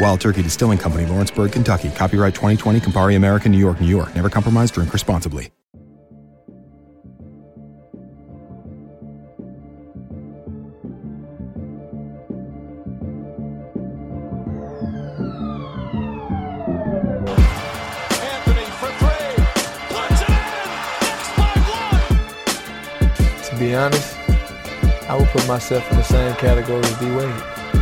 [0.00, 1.90] Wild Turkey Distilling Company, Lawrenceburg, Kentucky.
[1.90, 4.14] Copyright 2020, Campari American, New York, New York.
[4.14, 5.50] Never compromise, drink responsibly.
[23.42, 24.16] To be honest,
[25.08, 27.77] I would put myself in the same category as D Wade.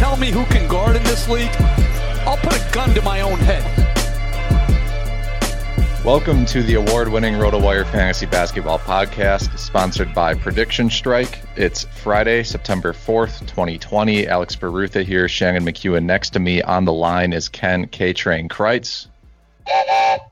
[0.00, 1.54] Tell me who can guard in this league,
[2.24, 3.62] I'll put a gun to my own head.
[6.02, 11.40] Welcome to the award-winning RotoWire Fantasy Basketball Podcast, sponsored by Prediction Strike.
[11.54, 14.26] It's Friday, September 4th, 2020.
[14.26, 19.06] Alex Barutha here, Shannon McEwen next to me on the line is Ken K-Train Crites.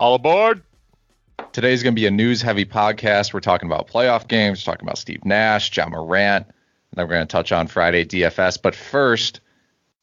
[0.01, 0.63] All aboard.
[1.53, 3.35] Today's going to be a news-heavy podcast.
[3.35, 6.55] We're talking about playoff games, talking about Steve Nash, Ja Morant, and
[6.95, 8.63] then we're going to touch on Friday DFS.
[8.63, 9.43] But first,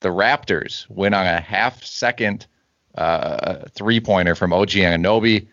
[0.05, 2.45] the Raptors win on a half-second
[2.93, 5.47] uh, three-pointer from OG Anunoby,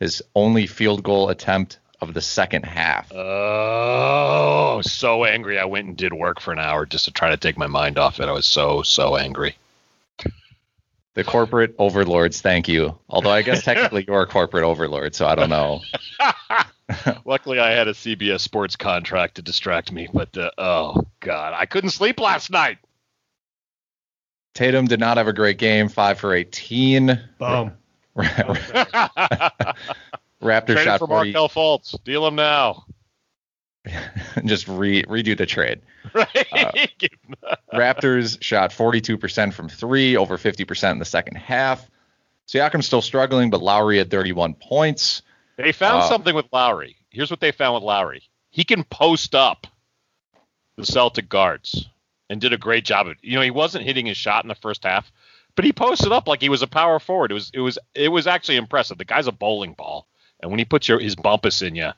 [0.00, 3.12] his only field goal attempt of the second half.
[3.14, 5.56] Oh, so angry.
[5.56, 7.96] I went and did work for an hour just to try to take my mind
[7.96, 8.26] off it.
[8.28, 9.54] I was so, so angry.
[11.14, 12.98] The corporate overlords, thank you.
[13.08, 15.80] Although I guess technically you're a corporate overlord, so I don't know.
[17.24, 21.66] Luckily, I had a CBS Sports contract to distract me, but uh, oh, God, I
[21.66, 22.78] couldn't sleep last night.
[24.54, 27.20] Tatum did not have a great game, five for 18.
[27.38, 27.72] Boom.
[30.42, 31.32] Raptor Trade shot for 40.
[31.32, 32.02] Markelle Fultz.
[32.04, 32.84] Deal him now.
[34.44, 35.80] Just re- redo the trade.
[36.14, 36.46] Right?
[36.52, 36.72] Uh,
[37.72, 41.88] Raptors shot 42% from three, over 50% in the second half.
[42.46, 45.22] Siakam's still struggling, but Lowry had 31 points.
[45.56, 46.96] they found uh, something with Lowry.
[47.10, 48.22] Here's what they found with Lowry.
[48.50, 49.66] He can post up
[50.76, 51.88] the Celtic guards
[52.32, 53.16] and did a great job of.
[53.22, 55.12] You know, he wasn't hitting his shot in the first half,
[55.54, 57.30] but he posted up like he was a power forward.
[57.30, 58.98] It was it was it was actually impressive.
[58.98, 60.06] The guy's a bowling ball,
[60.40, 61.90] and when he puts your his bumpus in you,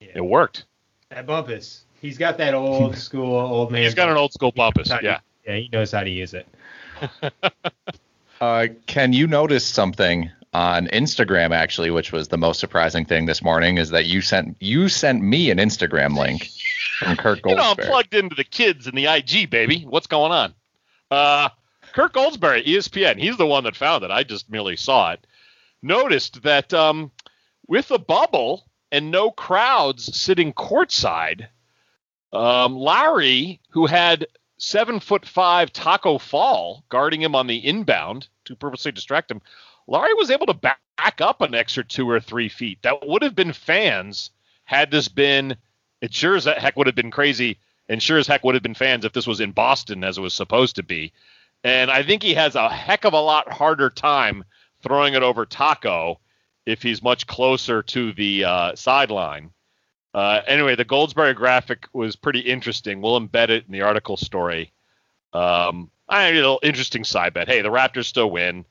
[0.00, 0.64] it worked.
[1.10, 1.84] That Bumpus.
[2.00, 3.82] He's got that old school old man.
[3.82, 4.90] He's got an old school bumpus.
[4.90, 5.18] How to- Yeah.
[5.46, 6.46] Yeah, he knows how to use it.
[8.40, 13.42] Uh, Ken, you notice something on Instagram actually, which was the most surprising thing this
[13.42, 16.50] morning, is that you sent you sent me an Instagram link
[17.04, 17.86] from Kurt You know, I'm Goldsberry.
[17.86, 19.82] plugged into the kids and the IG, baby.
[19.88, 20.54] What's going on?
[21.10, 21.48] Uh,
[21.92, 24.10] Kirk Goldsberry, ESPN, he's the one that found it.
[24.10, 25.26] I just merely saw it.
[25.82, 27.10] Noticed that um,
[27.68, 31.46] with a bubble and no crowds sitting courtside,
[32.32, 34.26] um, Lowry, who had
[34.56, 39.40] seven foot five Tacko Fall guarding him on the inbound to purposely distract him,
[39.86, 40.80] Lowry was able to back
[41.20, 42.78] up an extra two or three feet.
[42.82, 44.30] That would have been fans
[44.64, 45.56] had this been.
[46.04, 47.56] It sure as heck would have been crazy,
[47.88, 50.20] and sure as heck would have been fans if this was in Boston as it
[50.20, 51.14] was supposed to be.
[51.64, 54.44] And I think he has a heck of a lot harder time
[54.82, 56.18] throwing it over Tacko
[56.66, 59.50] if he's much closer to the uh, sideline.
[60.12, 63.00] Uh, anyway, the Goldsberry graphic was pretty interesting.
[63.00, 64.72] We'll embed it in the article story.
[65.32, 67.48] Um, I a little interesting side bet.
[67.48, 68.66] Hey, the Raptors still win.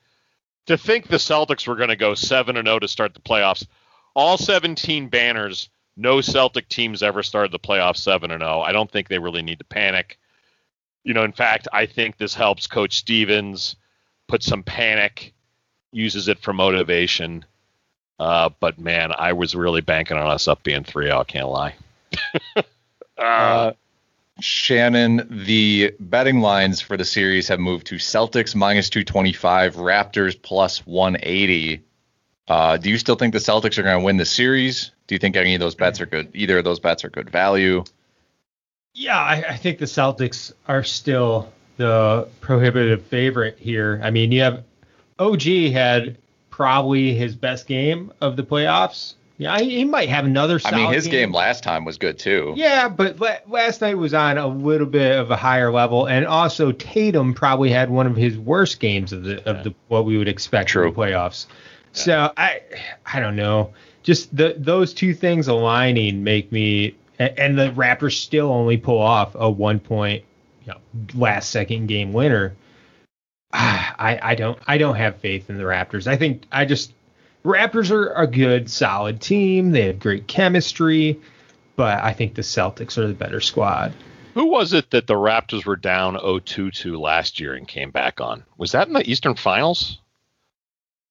[0.68, 3.66] To think the Celtics were going to go seven and zero to start the playoffs,
[4.14, 8.62] all 17 banners no Celtic teams ever started the playoffs 7 and 0.
[8.62, 10.20] I don't think they really need to panic.
[11.04, 13.76] You know, in fact, I think this helps Coach Stevens
[14.28, 15.34] put some panic,
[15.92, 17.46] uses it for motivation.
[18.20, 21.20] Uh, but man, I was really banking on us up being 3 0.
[21.20, 21.76] I can't lie.
[23.18, 23.74] uh,
[24.40, 30.86] Shannon, the betting lines for the series have moved to Celtics minus 225, Raptors plus
[30.88, 31.84] 180.
[32.48, 34.92] Uh, do you still think the Celtics are going to win the series?
[35.08, 36.30] Do you think any of those bets are good?
[36.34, 37.84] Either of those bets are good value?
[38.94, 44.00] Yeah, I, I think the Celtics are still the prohibitive favorite here.
[44.04, 44.64] I mean, you have
[45.20, 45.42] OG
[45.72, 46.18] had
[46.50, 49.16] probably his best game of the playoffs.
[49.40, 50.60] Yeah, he, he might have another.
[50.64, 51.12] I mean, his game.
[51.14, 51.32] game.
[51.32, 52.54] last time was good too.
[52.56, 56.26] Yeah, but la- last night was on a little bit of a higher level, and
[56.28, 60.18] also Tatum probably had one of his worst games of the of the what we
[60.18, 60.88] would expect True.
[60.88, 61.48] in the playoffs.
[61.94, 62.62] So I
[63.12, 63.74] I don't know.
[64.04, 69.36] Just the those two things aligning make me and the Raptors still only pull off
[69.36, 70.24] a one point
[70.66, 70.80] you know,
[71.16, 72.56] last second game winner.
[73.54, 76.08] I I don't I don't have faith in the Raptors.
[76.08, 76.94] I think I just
[77.46, 79.72] Raptors are a good solid team.
[79.72, 81.20] They have great chemistry,
[81.76, 83.94] but I think the Celtics are the better squad.
[84.34, 88.20] Who was it that the Raptors were down 0-2 to last year and came back
[88.20, 88.44] on?
[88.58, 90.00] Was that in the Eastern Finals?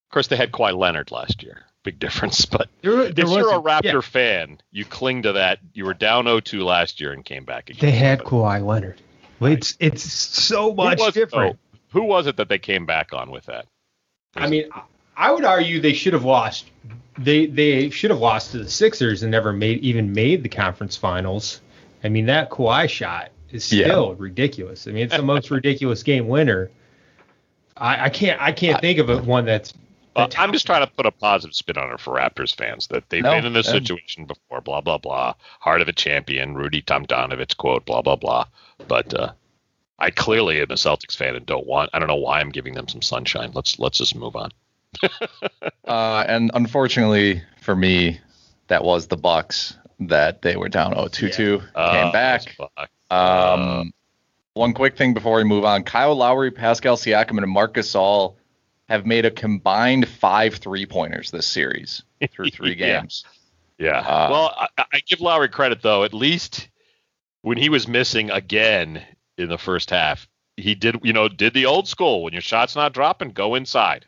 [0.09, 1.63] Of course, they had Kawhi Leonard last year.
[1.83, 2.45] Big difference.
[2.51, 4.01] But there, there if you're a Raptor yeah.
[4.01, 5.59] fan, you cling to that.
[5.73, 7.81] You were down 0-2 last year and came back again.
[7.81, 9.01] They had Kawhi Leonard.
[9.41, 11.57] It's it's so much who was, oh, different.
[11.57, 13.67] Oh, who was it that they came back on with that?
[14.37, 14.71] Was I mean, it?
[15.17, 16.67] I would argue they should have lost.
[17.19, 20.97] They they should have lost to the Sixers and never made even made the conference
[20.97, 21.61] finals.
[22.05, 24.15] I mean, that Kawhi shot is still yeah.
[24.19, 24.87] ridiculous.
[24.87, 26.71] I mean, it's the most ridiculous game winner.
[27.77, 29.73] I, I can't I can't I, think of a, one that's
[30.15, 33.09] uh, I'm just trying to put a positive spin on it for Raptors fans that
[33.09, 34.61] they've no, been in this situation before.
[34.61, 35.35] Blah blah blah.
[35.61, 37.87] Heart of a champion, Rudy Tomjanovich quote.
[37.87, 38.47] Blah blah blah.
[38.89, 39.33] But uh,
[39.99, 41.91] I clearly am a Celtics fan and don't want.
[41.93, 43.53] I don't know why I'm giving them some sunshine.
[43.55, 44.51] Let's let's just move on.
[45.87, 48.21] uh, and unfortunately for me,
[48.69, 51.81] that was the Bucks that they were down 0-2-2, yeah.
[51.81, 52.57] Uh, came back.
[53.11, 53.93] Um,
[54.55, 58.35] one quick thing before we move on: Kyle Lowry, Pascal Siakam, and Marcus Gasol
[58.93, 63.25] have made a combined five three pointers this series through three games.
[63.79, 64.01] Yeah.
[64.01, 66.05] Uh, well, I, I, give Lowry credit though.
[66.05, 66.69] At least
[67.41, 69.03] when he was missing again
[69.39, 70.29] in the first half,
[70.59, 74.05] he did you know did the old school when your shot's not dropping, go inside.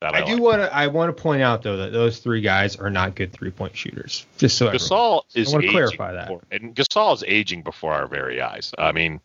[0.00, 0.42] That I, I do like.
[0.42, 0.74] want to.
[0.74, 3.76] I want to point out though that those three guys are not good three point
[3.76, 4.24] shooters.
[4.38, 5.52] Just so Gasol is.
[5.52, 6.28] I want to clarify that.
[6.28, 8.72] Before, and Gasol is aging before our very eyes.
[8.78, 9.20] I mean,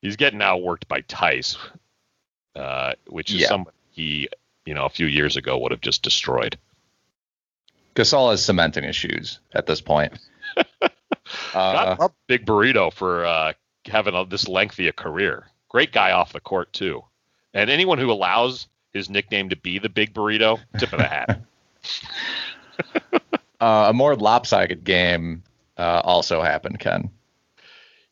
[0.00, 1.58] he's getting outworked by Theis,
[2.54, 3.48] uh, which is yeah.
[3.48, 4.28] somebody he,
[4.64, 6.56] you know, a few years ago would have just destroyed.
[7.94, 10.12] Gasol has cementing his shoes at this point.
[11.54, 13.52] uh, big burrito for uh,
[13.86, 15.46] having a, this lengthy a career.
[15.68, 17.02] Great guy off the court too,
[17.54, 21.40] and anyone who allows his nickname to be the big burrito, tip of the hat.
[23.60, 25.42] uh, a more lopsided game
[25.76, 27.10] uh, also happened, Ken.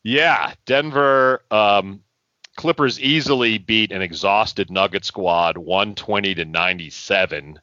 [0.03, 2.03] Yeah, Denver um,
[2.55, 7.59] Clippers easily beat an exhausted Nugget squad 120 to 97.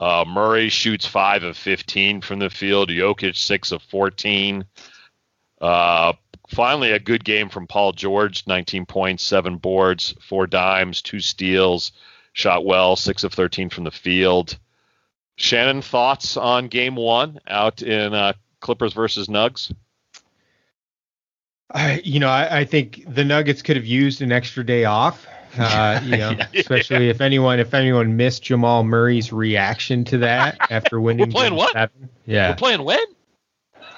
[0.00, 4.64] Uh, Murray shoots 5 of 15 from the field, Jokic 6 of 14.
[5.60, 6.14] Uh,
[6.48, 11.92] finally, a good game from Paul George 19 points, 7 boards, 4 dimes, 2 steals.
[12.32, 14.58] Shot well, 6 of 13 from the field.
[15.36, 19.72] Shannon, thoughts on game one out in uh, Clippers versus Nugs?
[21.74, 25.26] I, you know, I, I, think the Nuggets could have used an extra day off.
[25.58, 26.46] Uh, you know, yeah.
[26.54, 31.28] especially if anyone if anyone missed Jamal Murray's reaction to that after winning.
[31.28, 31.72] We're playing what?
[31.72, 32.08] Seven.
[32.26, 33.04] Yeah, we're playing when?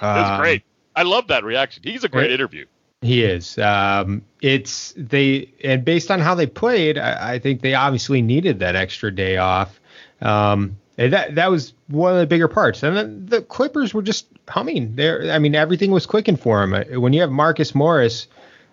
[0.01, 0.63] That's um, great.
[0.95, 1.83] I love that reaction.
[1.83, 2.65] He's a great it, interview.
[3.01, 3.59] He is.
[3.59, 8.59] Um, it's they and based on how they played, I, I, think they obviously needed
[8.59, 9.79] that extra day off.
[10.21, 12.83] Um, and that that was one of the bigger parts.
[12.83, 14.95] And then the Clippers were just humming.
[14.95, 17.01] There, I mean, everything was clicking for him.
[17.01, 18.27] When you have Marcus Morris,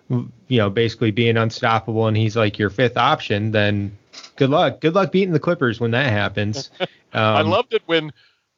[0.09, 3.97] you know, basically being unstoppable, and he's like your fifth option, then
[4.35, 4.81] good luck.
[4.81, 6.69] Good luck beating the Clippers when that happens.
[7.13, 8.11] Um, I loved it when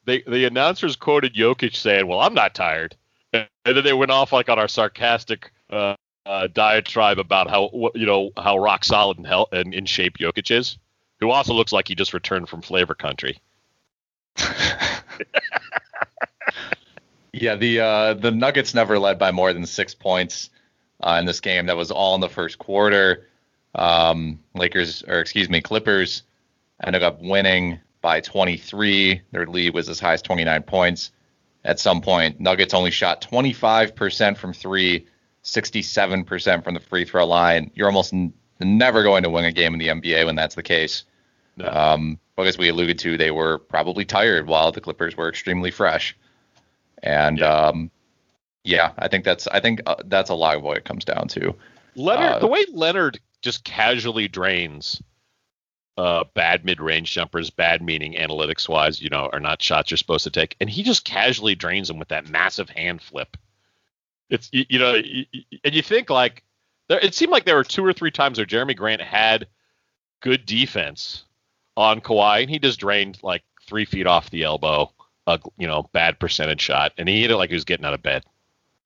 [0.05, 2.95] they the announcers quoted Jokic saying, "Well, I'm not tired,"
[3.31, 5.93] and then they went off like on our sarcastic uh,
[6.25, 10.49] uh, diatribe about how you know how rock solid and, hell, and in shape Jokic
[10.49, 10.79] is,
[11.19, 13.39] who also looks like he just returned from Flavor Country.
[17.33, 20.49] Yeah, the uh, the Nuggets never led by more than six points
[21.01, 21.67] uh, in this game.
[21.67, 23.27] That was all in the first quarter.
[23.75, 26.23] Um, Lakers, or excuse me, Clippers
[26.83, 29.21] ended up winning by 23.
[29.31, 31.11] Their lead was as high as 29 points.
[31.63, 35.05] At some point, Nuggets only shot 25% from three,
[35.43, 37.71] 67% from the free throw line.
[37.75, 40.63] You're almost n- never going to win a game in the NBA when that's the
[40.63, 41.03] case.
[41.57, 41.67] No.
[41.67, 45.71] Um, but as we alluded to, they were probably tired while the Clippers were extremely
[45.71, 46.15] fresh.
[47.01, 47.91] And yeah, um,
[48.63, 51.27] yeah I think that's I think uh, that's a lot of what it comes down
[51.29, 51.55] to.
[51.95, 55.01] Leonard, uh, the way Leonard just casually drains
[55.97, 60.29] uh, bad mid-range jumpers, bad meaning analytics-wise, you know, are not shots you're supposed to
[60.29, 63.35] take, and he just casually drains them with that massive hand flip.
[64.29, 66.43] It's you, you know, and you think like
[66.87, 69.47] there, it seemed like there were two or three times where Jerami Grant had
[70.21, 71.23] good defense
[71.77, 74.91] on Kawhi, and he just drained like three feet off the elbow,
[75.27, 77.93] a you know, bad percentage shot, and he hit it like he was getting out
[77.93, 78.25] of bed.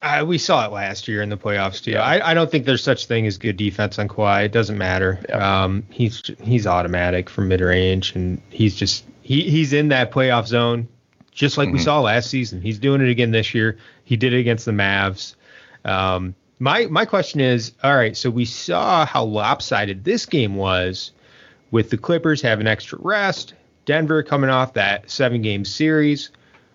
[0.02, 1.92] Uh, we saw it last year in the playoffs too.
[1.92, 2.04] Yeah.
[2.04, 4.46] I, I don't think there's such thing as good defense on Kawhi.
[4.46, 5.20] It doesn't matter.
[5.30, 5.64] Yeah.
[5.64, 10.48] Um, he's he's automatic from mid range, and he's just he he's in that playoff
[10.48, 10.88] zone,
[11.32, 11.78] just like mm-hmm.
[11.78, 12.62] we saw last season.
[12.62, 13.78] He's doing it again this year.
[14.04, 15.36] He did it against the Mavs.
[15.86, 21.12] Um, my my question is, all right, so we saw how lopsided this game was,
[21.72, 23.54] with the Clippers having extra rest,
[23.86, 26.30] Denver coming off that seven game series.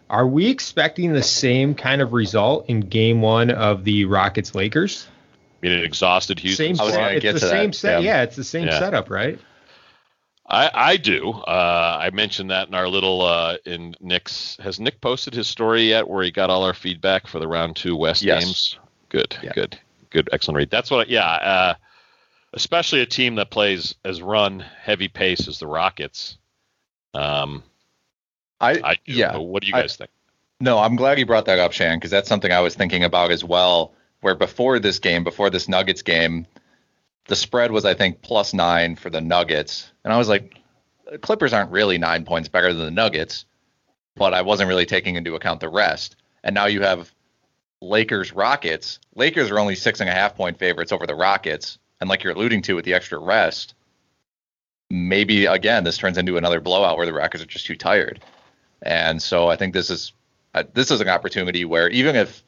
[0.08, 5.08] Are we expecting the same kind of result in Game One of the Rockets Lakers?
[5.62, 6.76] I mean, an exhausted Houston.
[6.76, 7.24] Same set.
[7.24, 8.02] It's the same set.
[8.02, 8.16] Yeah.
[8.16, 8.22] yeah.
[8.22, 8.78] it's the same yeah.
[8.78, 9.38] setup, right?
[10.48, 11.32] I, I do.
[11.32, 14.56] Uh, I mentioned that in our little uh, in Nick's.
[14.62, 17.74] Has Nick posted his story yet, where he got all our feedback for the round
[17.74, 18.44] two West yes.
[18.44, 18.78] games?
[19.08, 19.52] Good, yeah.
[19.54, 19.78] good,
[20.10, 20.70] good, excellent read.
[20.70, 21.08] That's what.
[21.08, 21.74] I, Yeah, uh,
[22.56, 26.38] especially a team that plays as run heavy pace as the Rockets.
[27.14, 27.62] Um,
[28.60, 29.36] I, I yeah.
[29.36, 30.10] What do you guys I, think?
[30.58, 33.30] No, I'm glad you brought that up, Shan, because that's something I was thinking about
[33.30, 33.92] as well.
[34.22, 36.46] Where before this game, before this Nuggets game,
[37.26, 40.58] the spread was I think plus nine for the Nuggets, and I was like,
[41.10, 43.44] the Clippers aren't really nine points better than the Nuggets,
[44.16, 46.16] but I wasn't really taking into account the rest.
[46.42, 47.12] And now you have
[47.82, 48.98] Lakers Rockets.
[49.14, 52.32] Lakers are only six and a half point favorites over the Rockets, and like you're
[52.34, 53.74] alluding to with the extra rest,
[54.90, 58.22] maybe again this turns into another blowout where the Rockets are just too tired.
[58.82, 60.12] And so I think this is
[60.54, 62.42] uh, this is an opportunity where even if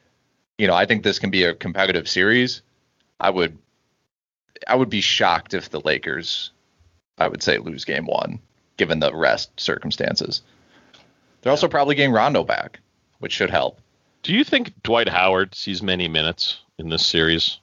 [0.57, 2.61] you know I think this can be a competitive series,
[3.19, 3.57] I would
[4.67, 6.51] I would be shocked if the Lakers
[7.17, 8.39] I would say lose game 1
[8.77, 10.41] given the rest circumstances.
[11.41, 12.79] They're also probably getting Rondo back,
[13.19, 13.79] which should help.
[14.23, 17.59] Do you think Dwight Howard sees many minutes in this series?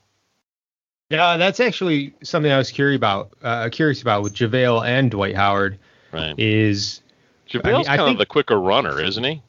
[1.10, 3.32] Yeah, that's actually something I was curious about.
[3.42, 5.78] Uh, curious about with JaVale and Dwight Howard.
[6.12, 6.36] Right.
[6.38, 7.02] Is
[7.48, 9.42] JaVale's I mean, kind think, of the quicker runner, isn't he?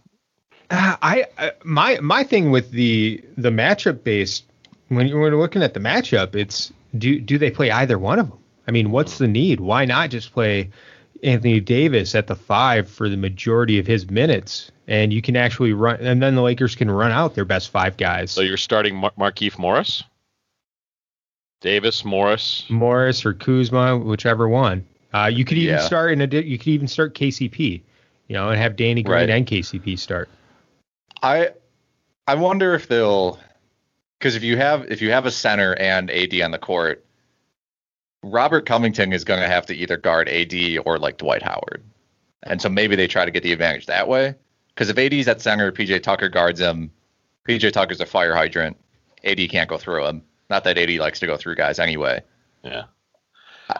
[0.69, 4.45] Uh, I, I my my thing with the the matchup based
[4.89, 8.39] when you're looking at the matchup, it's do do they play either one of them?
[8.67, 9.59] I mean, what's the need?
[9.59, 10.69] Why not just play
[11.23, 15.73] Anthony Davis at the five for the majority of his minutes, and you can actually
[15.73, 18.31] run, and then the Lakers can run out their best five guys.
[18.31, 20.03] So you're starting Mar- Markieff Morris,
[21.61, 24.85] Davis Morris, Morris or Kuzma, whichever one.
[25.13, 25.81] Uh, you could even yeah.
[25.81, 27.81] start in a you could even start KCP,
[28.27, 29.29] you know, and have Danny Green right.
[29.29, 30.29] and KCP start.
[31.23, 31.49] I
[32.27, 33.39] I wonder if they'll
[34.19, 37.05] because if you have if you have a center and AD on the court,
[38.23, 40.53] Robert Covington is going to have to either guard AD
[40.85, 41.83] or like Dwight Howard,
[42.43, 44.35] and so maybe they try to get the advantage that way.
[44.69, 46.91] Because if AD's at center, PJ Tucker guards him.
[47.47, 48.77] PJ Tucker's a fire hydrant.
[49.23, 50.21] AD can't go through him.
[50.49, 52.21] Not that AD likes to go through guys anyway.
[52.63, 52.83] Yeah.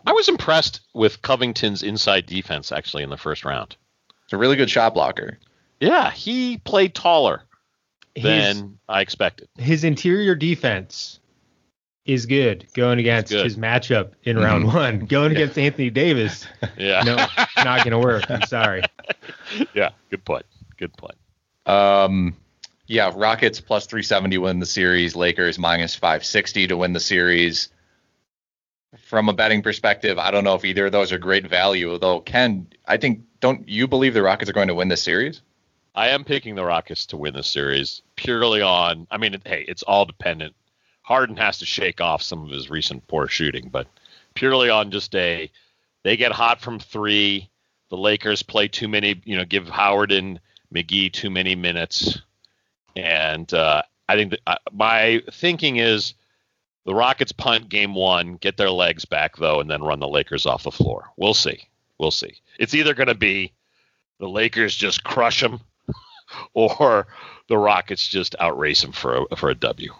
[0.05, 3.77] I was impressed with Covington's inside defense actually in the first round.
[4.25, 5.39] It's a really good shot blocker.
[5.79, 7.43] Yeah, he played taller
[8.15, 9.47] than I expected.
[9.57, 11.19] His interior defense
[12.07, 13.43] is good going against good.
[13.43, 14.45] his matchup in mm-hmm.
[14.45, 14.99] round one.
[15.05, 15.39] Going yeah.
[15.39, 16.47] against Anthony Davis,
[16.77, 17.15] yeah, no,
[17.63, 18.29] not going to work.
[18.31, 18.83] I'm sorry.
[19.73, 20.45] Yeah, good point.
[20.77, 21.15] Good point.
[21.65, 22.35] Um,
[22.87, 27.69] Yeah, Rockets plus 370 win the series, Lakers minus 560 to win the series.
[28.97, 32.21] From a betting perspective, I don't know if either of those are great value, though.
[32.21, 35.41] Ken, I think, don't you believe the Rockets are going to win this series?
[35.95, 39.05] I am picking the Rockets to win the series purely on.
[39.11, 40.55] I mean, hey, it's all dependent.
[41.01, 43.87] Harden has to shake off some of his recent poor shooting, but
[44.33, 45.51] purely on just a
[46.03, 47.49] they get hot from three.
[47.89, 50.39] The Lakers play too many, you know, give Howard and
[50.73, 52.19] McGee too many minutes.
[52.97, 56.15] And uh, I think that, uh, my thinking is
[56.85, 60.45] the Rockets punt game one, get their legs back though, and then run the Lakers
[60.45, 61.09] off the floor.
[61.15, 61.67] We'll see.
[61.99, 62.41] We'll see.
[62.59, 63.53] It's either going to be
[64.19, 65.59] the Lakers just crush them,
[66.53, 67.07] or
[67.49, 69.93] the Rockets just outrace them for a, for a W.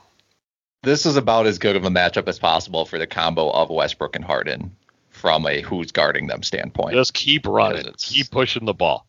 [0.82, 4.16] This is about as good of a matchup as possible for the combo of Westbrook
[4.16, 4.75] and Harden
[5.10, 6.96] from a who's guarding them standpoint.
[6.96, 9.06] Just keep running, keep pushing the ball.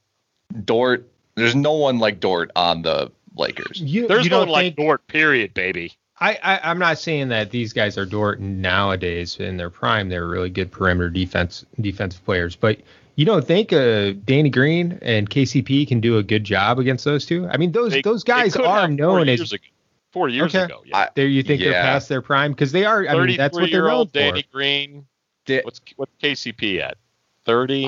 [0.65, 3.81] Dort, there's no one like Dort on the Lakers.
[3.81, 5.93] You, There's you no don't like think, Dort, period, baby.
[6.21, 10.09] I, I I'm not saying that these guys are Dort nowadays in their prime.
[10.09, 12.79] They're really good perimeter defense defensive players, but
[13.15, 17.25] you don't think uh, Danny Green and KCP can do a good job against those
[17.27, 17.47] two?
[17.49, 19.65] I mean, those They- those guys are known four as years ago.
[20.13, 20.65] Four years Okay.
[20.65, 20.83] ago.
[20.87, 21.09] Yeah.
[21.15, 21.27] there.
[21.27, 23.07] You think they're past their prime because they are.
[23.07, 24.19] I mean, that's what they're known Thirty-three-year-old for.
[24.19, 25.07] Danny Green.
[25.45, 26.97] Di- What's what's KCP at?
[27.45, 27.87] Thirty.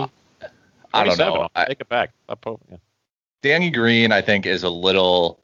[0.92, 1.34] I don't 27.
[1.34, 1.40] know.
[1.42, 2.10] I'll I- take it back.
[2.28, 2.76] I'll po- yeah.
[3.42, 5.39] Danny Green, I think, is a little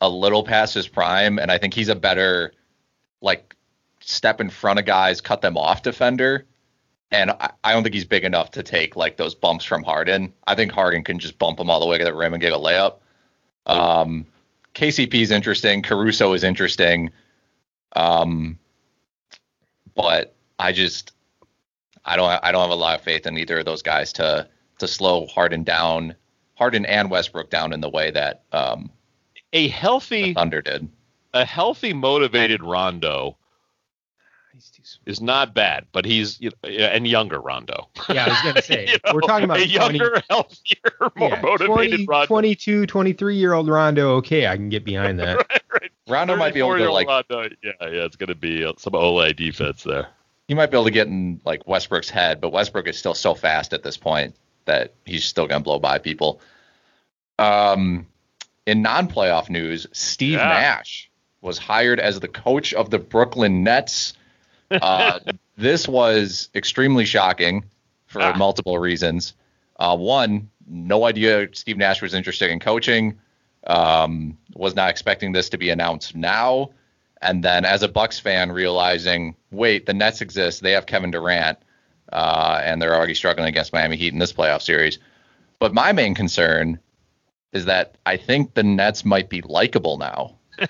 [0.00, 2.52] a little past his prime, and I think he's a better
[3.20, 3.54] like
[4.00, 6.46] step in front of guys, cut them off defender.
[7.12, 10.32] And I, I don't think he's big enough to take like those bumps from Harden.
[10.46, 12.52] I think Harden can just bump him all the way to the rim and get
[12.52, 12.96] a layup.
[13.66, 14.26] Um,
[14.74, 15.82] KCP is interesting.
[15.82, 17.10] Caruso is interesting.
[17.96, 18.58] Um,
[19.94, 21.12] but I just
[22.04, 24.48] I don't I don't have a lot of faith in either of those guys to
[24.78, 26.14] to slow Harden down,
[26.54, 28.90] Harden and Westbrook down in the way that um,
[29.52, 30.88] A healthy, Thunder did.
[31.34, 33.36] a healthy, motivated Rondo
[35.06, 37.88] is not bad, but he's you know, and younger Rondo.
[38.08, 41.40] Yeah, I was gonna say You know, we're talking about a younger, healthier, more yeah,
[41.40, 42.26] motivated 20, Rondo.
[42.26, 44.16] 22, 23 year old Rondo.
[44.16, 45.62] Okay, I can get behind that.
[46.08, 49.32] Rondo might be able to like Rondo, yeah, yeah, it's gonna be uh, some Ole
[49.32, 50.08] defense there.
[50.48, 53.34] he might be able to get in like Westbrook's head, but Westbrook is still so
[53.34, 54.34] fast at this point
[54.66, 56.40] that he's still gonna blow by people.
[57.38, 58.06] Um,
[58.70, 60.48] in non-playoff news, Steve Yeah.
[60.48, 64.12] Nash was hired as the coach of the Brooklyn Nets.
[64.70, 65.18] Uh,
[65.56, 67.64] this was extremely shocking
[68.06, 68.36] for Ah.
[68.36, 69.34] multiple reasons.
[69.78, 73.18] Uh, one, no idea Steve Nash was interested in coaching.
[73.66, 76.70] Um, was not expecting this to be announced now.
[77.22, 80.62] And then, as a Bucks fan, realizing, wait, the Nets exist.
[80.62, 81.58] They have Kevin Durant,
[82.12, 84.98] uh, and they're already struggling against Miami Heat in this playoff series.
[85.58, 86.78] But my main concern
[87.52, 90.36] is that I think the Nets might be likable now.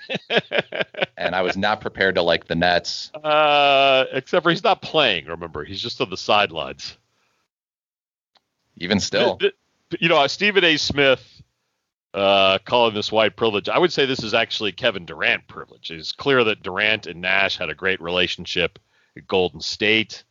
[1.17, 3.11] and I was not prepared to like the Nets.
[3.13, 5.25] Uh, except for he's not playing.
[5.25, 6.97] Remember, he's just on the sidelines.
[8.77, 9.39] Even still,
[9.99, 10.77] you know, Stephen A.
[10.77, 11.41] Smith
[12.13, 13.69] uh, calling this white privilege.
[13.69, 15.91] I would say this is actually Kevin Durant privilege.
[15.91, 18.79] It's clear that Durant and Nash had a great relationship
[19.15, 20.23] at Golden State.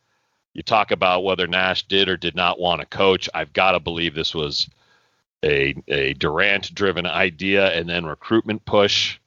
[0.53, 3.29] You talk about whether Nash did or did not want to coach.
[3.33, 4.69] I've got to believe this was
[5.43, 9.19] a a Durant driven idea and then recruitment push.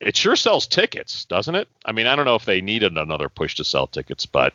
[0.00, 1.68] It sure sells tickets, doesn't it?
[1.84, 4.54] I mean, I don't know if they needed another push to sell tickets, but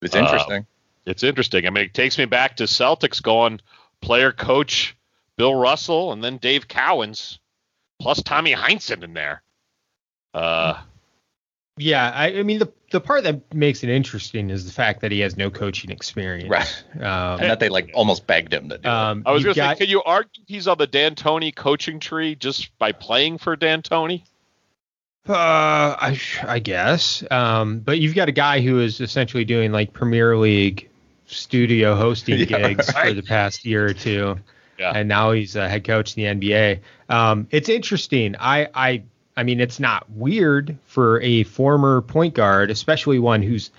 [0.00, 0.66] it's uh, interesting.
[1.04, 1.66] it's interesting.
[1.66, 3.60] I mean, it takes me back to Celtics going
[4.00, 4.96] player coach
[5.36, 7.38] Bill Russell and then Dave Cowens
[8.00, 9.42] plus Tommy Heinsohn in there.
[10.34, 10.80] Uh,
[11.78, 15.10] Yeah, I, I mean the the part that makes it interesting is the fact that
[15.10, 16.50] he has no coaching experience.
[16.50, 16.84] Right.
[16.96, 18.82] Um, and that they like almost begged him to do.
[18.86, 18.86] it.
[18.86, 21.54] um, I was you've going to got- say, can you argue he's on the D'Antoni
[21.54, 24.22] coaching tree just by playing for D'Antoni?
[25.28, 25.32] Uh,
[25.98, 27.22] I I guess.
[27.30, 30.90] Um, but you've got a guy who is essentially doing like Premier League
[31.26, 34.36] studio hosting Yeah, gigs for the past year or two,
[34.78, 34.92] Yeah.
[34.94, 36.80] and now he's a head coach in the NBA.
[37.08, 38.34] Um, it's interesting.
[38.38, 39.04] I I
[39.36, 43.70] I mean, it's not weird for a former point guard, especially one who's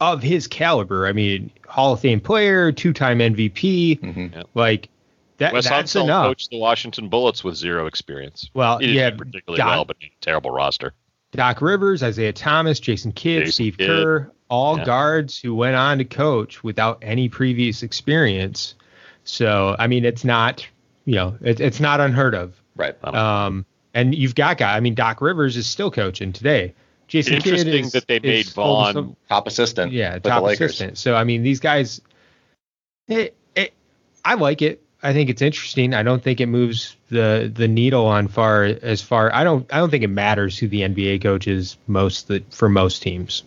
[0.00, 1.06] of his caliber.
[1.06, 4.34] I mean, Hall of Fame player, two-time MVP, Mhm.
[4.34, 4.42] Yeah.
[4.54, 4.88] like
[5.38, 5.52] that.
[5.52, 6.26] Wes that's Unseld enough.
[6.26, 8.50] coached the Washington Bullets with zero experience.
[8.54, 10.92] Well, He yeah, particularly Doc- well, but he had a terrible roster.
[11.32, 13.88] Doc Rivers, Isiah Thomas, Jason Kidd, Jason Steve Kidd.
[13.88, 14.84] Kerr, all Yeah.
[14.84, 18.74] guards who went on to coach without any previous experience.
[19.24, 20.66] So, I mean, it's not,
[21.04, 22.54] you know, it, it's not unheard of.
[22.76, 22.94] right.
[23.04, 23.66] Um,
[23.98, 24.76] and you've got guy.
[24.76, 26.74] I mean, Doc Rivers is still coaching today.
[27.08, 29.92] Jason Kidd Interesting is, that they made Vaughn- some- Top assistant.
[29.92, 30.98] yeah, top assistant.
[30.98, 32.00] So, I mean, these guys,
[33.08, 33.72] it, it,
[34.24, 34.82] I like it.
[35.02, 35.94] I think it's interesting.
[35.94, 39.32] I don't think it moves the the needle on far as far.
[39.32, 42.68] I don't I don't think it matters who the NBA coach is most that for
[42.68, 43.44] most teams.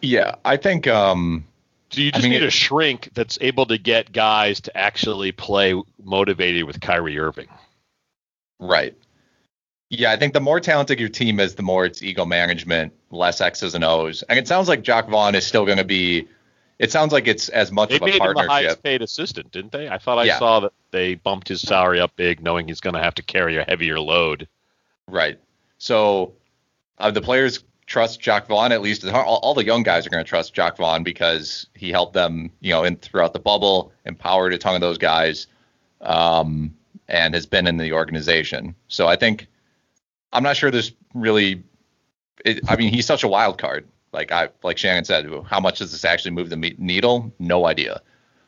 [0.00, 0.86] Yeah, I think.
[0.86, 1.44] um
[1.90, 5.32] So you just I mean, need a shrink that's able to get guys to actually
[5.32, 5.74] play
[6.04, 7.48] motivated with Kyrie Irving.
[8.60, 8.94] Right.
[9.90, 13.40] Yeah, I think the more talented your team is, the more it's ego management, less
[13.40, 14.22] X's and O's.
[14.28, 16.28] And it sounds like Jacque Vaughn is still going to be.
[16.78, 19.50] It sounds like it's as much They of a made him the highest paid assistant,
[19.50, 19.88] didn't they?
[19.88, 20.38] I thought I Yeah.
[20.38, 23.56] saw that they bumped his salary up big, knowing he's going to have to carry
[23.56, 24.46] a heavier load.
[25.08, 25.40] Right.
[25.78, 26.34] So
[26.98, 28.70] uh, the players trust Jacque Vaughn.
[28.72, 31.90] At least all, all the young guys are going to trust Jacque Vaughn because he
[31.90, 35.46] helped them, you know, in throughout the bubble, empowered a ton of those guys,
[36.02, 36.74] um,
[37.08, 38.74] and has been in the organization.
[38.88, 39.46] So I think
[40.32, 41.62] I'm not sure there's really.
[42.44, 43.86] It, I mean, he's such a wild card.
[44.12, 47.32] Like I, like Shannon said, how much does this actually move the me- needle?
[47.38, 48.00] No idea.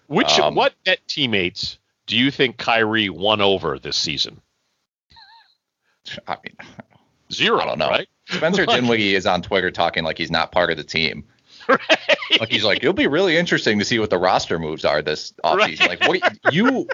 [0.06, 4.40] Which Um, what net teammates do you think Kyrie won over this season?
[6.26, 6.56] I mean,
[7.32, 7.60] Zero.
[7.60, 7.90] I don't know.
[7.90, 8.08] Right?
[8.28, 11.24] Spencer Dinwiddie is on Twitter talking like he's not part of the team.
[11.68, 11.80] Right.
[12.40, 15.32] Like he's like, it'll be really interesting to see what the roster moves are this
[15.44, 15.88] offseason.
[15.88, 16.88] Like, what you you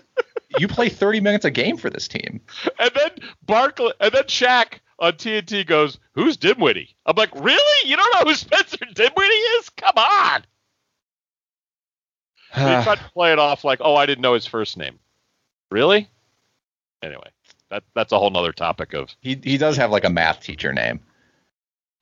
[0.69, 2.41] play 30 minutes a game for this team.
[2.79, 3.11] And then
[3.45, 7.89] Barkley, and then Shaq on TNT goes, "Who's Dimwitty?" I'm like, "Really?
[7.89, 9.69] You don't know who Spencer Dimwitty is?
[9.71, 10.45] Come on!"
[12.55, 14.99] he tried to play it off like, "Oh, I didn't know his first name."
[15.71, 16.09] Really?
[17.03, 17.29] Anyway,
[17.71, 20.73] that that's a whole nother topic of He he does have like a math teacher
[20.73, 21.01] name.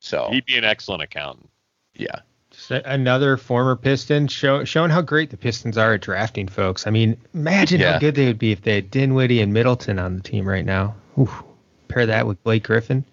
[0.00, 1.48] So he'd be an excellent accountant.
[1.94, 2.20] yeah.
[2.54, 6.86] Just a- another former Piston show, showing how great the Pistons are at drafting folks.
[6.86, 7.92] I mean, imagine Yeah.
[7.94, 10.64] how good they would be if they had Dinwiddie and Middleton on the team right
[10.64, 10.94] now.
[11.18, 11.42] Oof.
[11.88, 13.04] Pair that with Blake Griffin.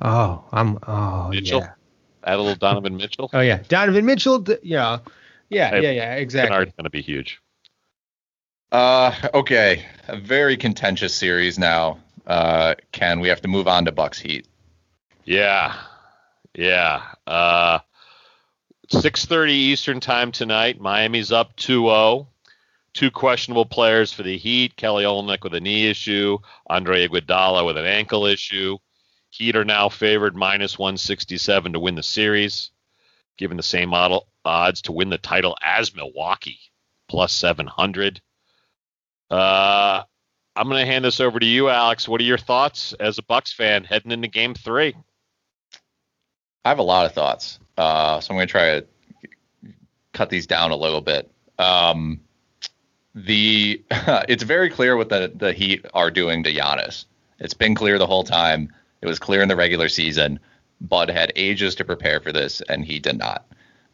[0.00, 0.78] Oh, I'm.
[0.86, 1.60] Oh, Mitchell?
[1.60, 1.72] yeah.
[2.24, 3.30] Add a little Donovan Mitchell.
[3.32, 4.44] Oh yeah, Donovan Mitchell.
[4.62, 4.98] Yeah,
[5.48, 6.14] yeah, yeah, yeah.
[6.16, 6.50] Exactly.
[6.50, 7.40] Kennard's going to be huge.
[8.70, 9.84] Uh okay.
[10.08, 11.98] A very contentious series now.
[12.26, 14.46] Uh Ken, we have to move on to Bucks Heat.
[15.24, 15.74] Yeah,
[16.54, 17.02] yeah.
[17.26, 17.78] Uh,
[18.90, 20.80] 6:30 Eastern time tonight.
[20.80, 22.26] Miami's up 2-0.
[22.94, 27.76] Two questionable players for the Heat: Kelly Olynyk with a knee issue, Andre Iguodala with
[27.76, 28.78] an ankle issue.
[29.30, 32.70] Heat are now favored minus 167 to win the series,
[33.36, 36.58] given the same model odds to win the title as Milwaukee,
[37.08, 38.22] plus 700.
[39.30, 40.02] Uh,
[40.56, 42.08] I'm going to hand this over to you, Alex.
[42.08, 44.96] What are your thoughts as a Bucks fan heading into Game Three?
[46.64, 47.58] I have a lot of thoughts.
[47.78, 48.86] Uh, so I'm going to try to
[50.12, 51.30] cut these down a little bit.
[51.58, 52.20] Um,
[53.14, 53.82] the
[54.28, 57.06] it's very clear what the the Heat are doing to Giannis.
[57.38, 58.72] It's been clear the whole time.
[59.00, 60.40] It was clear in the regular season.
[60.80, 63.46] Bud had ages to prepare for this, and he did not.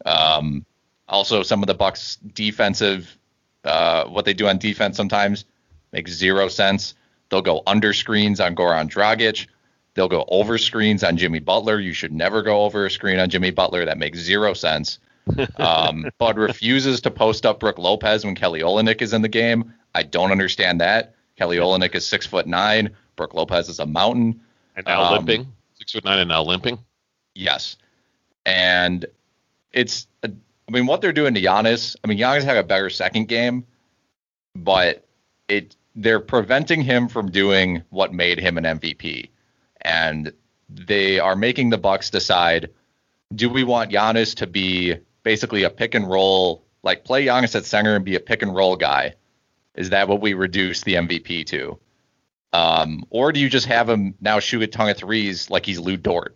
[0.05, 0.65] Um,
[1.07, 3.17] also, some of the Bucks' defensive,
[3.63, 5.45] uh, what they do on defense sometimes
[5.91, 6.95] makes zero sense.
[7.29, 9.47] They'll go under screens on Goran Dragic.
[9.95, 11.79] They'll go over screens on Jimmy Butler.
[11.79, 13.85] You should never go over a screen on Jimmy Butler.
[13.85, 14.99] That makes zero sense.
[15.57, 19.73] Um, Bud refuses to post up Brook Lopez when Kelly Olynyk is in the game.
[19.95, 21.15] I don't understand that.
[21.35, 22.91] Kelly Olynyk is six foot nine.
[23.15, 24.39] Brook Lopez is a mountain.
[24.75, 25.51] And now Um, limping.
[25.79, 26.77] Six foot nine and now limping.
[27.33, 27.77] Yes.
[28.45, 29.05] And
[29.71, 30.29] it's, I
[30.69, 33.65] mean, what they're doing to Giannis, I mean, Giannis had a better second game,
[34.55, 35.05] but
[35.47, 39.29] it, they're preventing him from doing what made him an MVP.
[39.85, 40.33] And
[40.67, 42.71] they are making the Bucks decide,
[43.33, 47.65] do we want Giannis to be basically a pick and roll, like play Giannis at
[47.65, 49.13] center and be a pick and roll guy?
[49.75, 51.77] Is that what we reduce the MVP to?
[52.51, 55.79] Um, or do you just have him now shoot a ton of threes like he's
[55.79, 56.35] Lu Dort?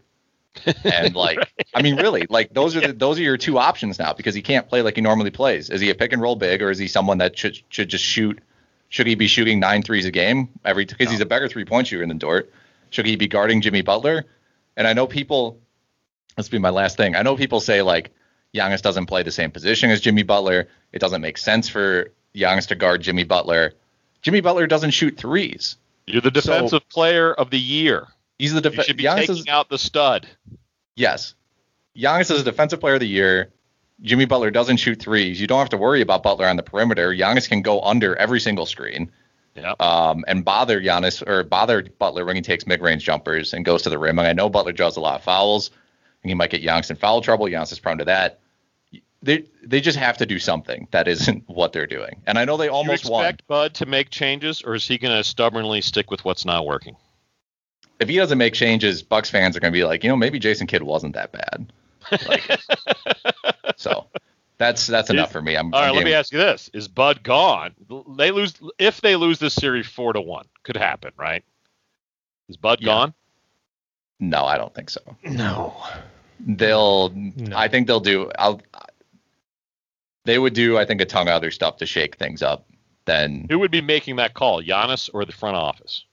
[0.84, 1.40] And like,
[1.74, 4.42] I mean, really, like those are the, those are your two options now because he
[4.42, 5.70] can't play like he normally plays.
[5.70, 8.04] Is he a pick and roll big, or is he someone that should should just
[8.04, 8.42] shoot?
[8.90, 10.86] Should he be shooting nine threes a game every?
[10.86, 12.52] Because he's a better three point shooter than Dort.
[12.90, 14.26] Should he be guarding Jimmy Butler?
[14.78, 15.60] And I know people.
[16.38, 17.16] Let's be my last thing.
[17.16, 18.12] I know people say like
[18.54, 20.68] Giannis doesn't play the same position as Jimmy Butler.
[20.94, 23.74] It doesn't make sense for Giannis to guard Jimmy Butler.
[24.22, 25.76] Jimmy Butler doesn't shoot threes.
[26.08, 28.08] You're the So- defensive player of the year.
[28.38, 28.88] He's the You defense.
[28.88, 30.28] should be Giannis taking is out the stud.
[30.96, 31.36] yes.
[31.98, 33.52] Giannis is a defensive player of the year.
[34.02, 35.42] Jimmy Butler doesn't shoot threes.
[35.42, 37.14] You don't have to worry about Butler on the perimeter.
[37.14, 39.12] Giannis can go under every single screen.
[39.56, 39.74] Yeah.
[39.80, 43.90] um, and bother Giannis or bother Butler when he takes mid-range jumpers and goes to
[43.90, 44.18] the rim.
[44.20, 45.72] And I know Butler draws a lot of fouls,
[46.24, 47.46] and he might get Giannis in foul trouble.
[47.48, 48.40] Giannis is prone to that.
[49.22, 52.22] They they just have to do something that isn't what they're doing.
[52.26, 53.26] And I know they Do you almost won.
[53.26, 56.66] expect Bud to make changes, or is he going to stubbornly stick with what's not
[56.66, 56.96] working?
[58.00, 60.40] If he doesn't make changes, Bucks fans are going to be like, you know, maybe
[60.40, 61.74] Jason Kidd wasn't that bad.
[62.28, 62.50] Like,
[63.76, 64.08] so,
[64.60, 65.56] That's that's enough for me.
[65.56, 67.74] I'm, All right, I'm let me ask you this: Is Bud gone?
[68.18, 70.46] They lose if they lose this series four to one.
[70.64, 71.44] Could happen, right?
[72.50, 72.88] Is Bud Yeah.
[72.88, 73.14] gone?
[74.20, 75.02] No, I don't think so.
[75.24, 75.82] No.
[76.42, 77.14] They'll.
[77.56, 78.32] I think they'll do.
[78.38, 78.62] I'll.
[80.26, 82.68] They would do, I think, a ton of other stuff to shake things up.
[83.06, 86.04] Then, Who would be making that call, Giannis or the front office?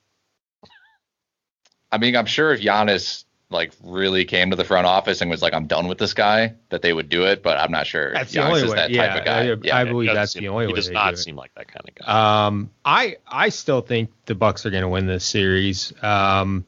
[1.93, 5.43] I mean, I'm sure if Giannis like really came to the front office and was
[5.43, 7.43] like, "I'm done with this guy," that they would do it.
[7.43, 8.13] But I'm not sure.
[8.13, 8.77] That's the only is way.
[8.77, 9.51] that yeah, type of guy.
[9.51, 10.77] I, yeah, I believe that's seem- the only he way.
[10.81, 12.47] He does not do seem like that kind of guy.
[12.47, 15.93] Um, I I still think the Bucks are going to win this series.
[16.03, 16.65] Um,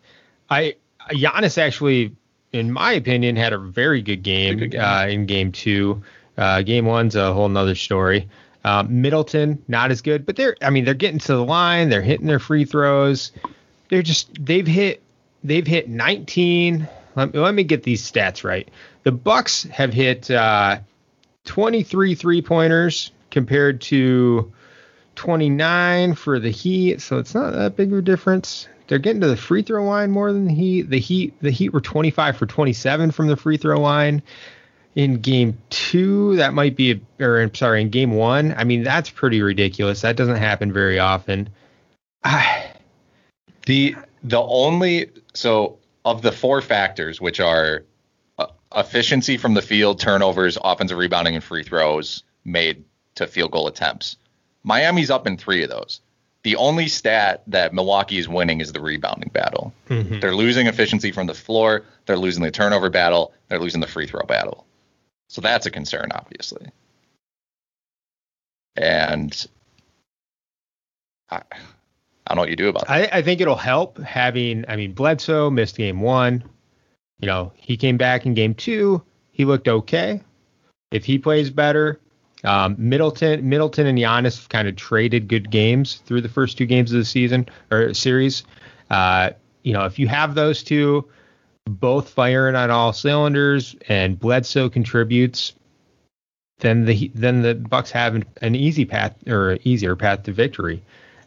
[0.48, 0.76] I
[1.10, 2.14] Giannis actually,
[2.52, 4.80] in my opinion, had a very good game, Good game.
[4.80, 6.02] Uh, in game two.
[6.36, 8.28] Uh, game one's a whole nother story.
[8.64, 12.02] Um, Middleton not as good, but they're I mean they're getting to the line, they're
[12.02, 13.32] hitting their free throws.
[13.88, 15.02] They're just they've hit
[15.44, 16.88] they've hit 19.
[17.14, 18.68] Let me, let me get these stats right.
[19.02, 20.80] The Bucks have hit uh,
[21.44, 24.52] 23 three pointers compared to
[25.16, 28.68] 29 for the Heat, so it's not that big of a difference.
[28.86, 30.82] They're getting to the free throw line more than the Heat.
[30.90, 34.22] The Heat the Heat were 25 for 27 from the free throw line.
[34.94, 38.82] In game two, that might be, a, or I'm sorry, in game one, I mean
[38.82, 40.00] that's pretty ridiculous.
[40.00, 41.50] That doesn't happen very often.
[42.24, 42.64] I,
[43.66, 47.84] The the only so of the four factors, which are
[48.38, 53.68] uh, efficiency from the field, turnovers, offensive rebounding, and free throws made to field goal
[53.68, 54.16] attempts.
[54.64, 56.00] Miami's up in three of those.
[56.42, 59.72] The only stat that Milwaukee is winning is the rebounding battle.
[59.88, 60.20] Mhm.
[60.20, 61.84] They're losing efficiency from the floor.
[62.06, 63.32] They're losing the turnover battle.
[63.48, 64.66] They're losing the free throw battle.
[65.28, 66.66] So that's a concern, obviously.
[68.76, 69.46] And
[71.30, 71.42] I,
[72.28, 73.14] I don't know what you do about that.
[73.14, 74.66] I, I think it'll help having.
[74.68, 76.44] I mean, Bledsoe missed game one.
[77.20, 79.02] You know, he came back in game two.
[79.32, 80.20] He looked okay.
[80.90, 81.98] If he plays better,
[82.44, 86.66] um, Middleton, Middleton and Giannis have kind of traded good games through the first two
[86.66, 88.44] games of the season or series.
[88.90, 89.30] Uh,
[89.62, 91.08] you know, if you have those two
[91.66, 95.54] both firing on all cylinders and Bledsoe contributes,
[96.60, 100.82] then the then the Bucks have an, an easy path or easier path to victory.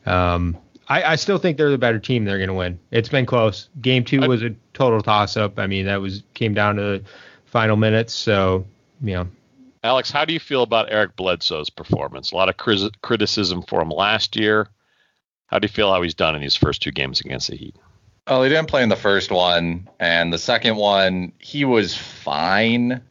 [0.05, 0.57] Um,
[0.91, 2.25] I, I still think they're the better team.
[2.25, 2.77] They're going to win.
[2.91, 3.69] It's been close.
[3.79, 5.57] Game two was a total toss up.
[5.57, 7.03] I mean, that was came down to the
[7.45, 8.13] final minutes.
[8.13, 8.65] So,
[9.01, 9.27] you know,
[9.85, 12.33] Alex, how do you feel about Eric Bledsoe's performance?
[12.33, 14.67] A lot of cris- criticism for him last year.
[15.47, 17.77] How do you feel how he's done in these first two games against the Heat?
[18.27, 23.01] Oh, he didn't play in the first one, and the second one he was fine.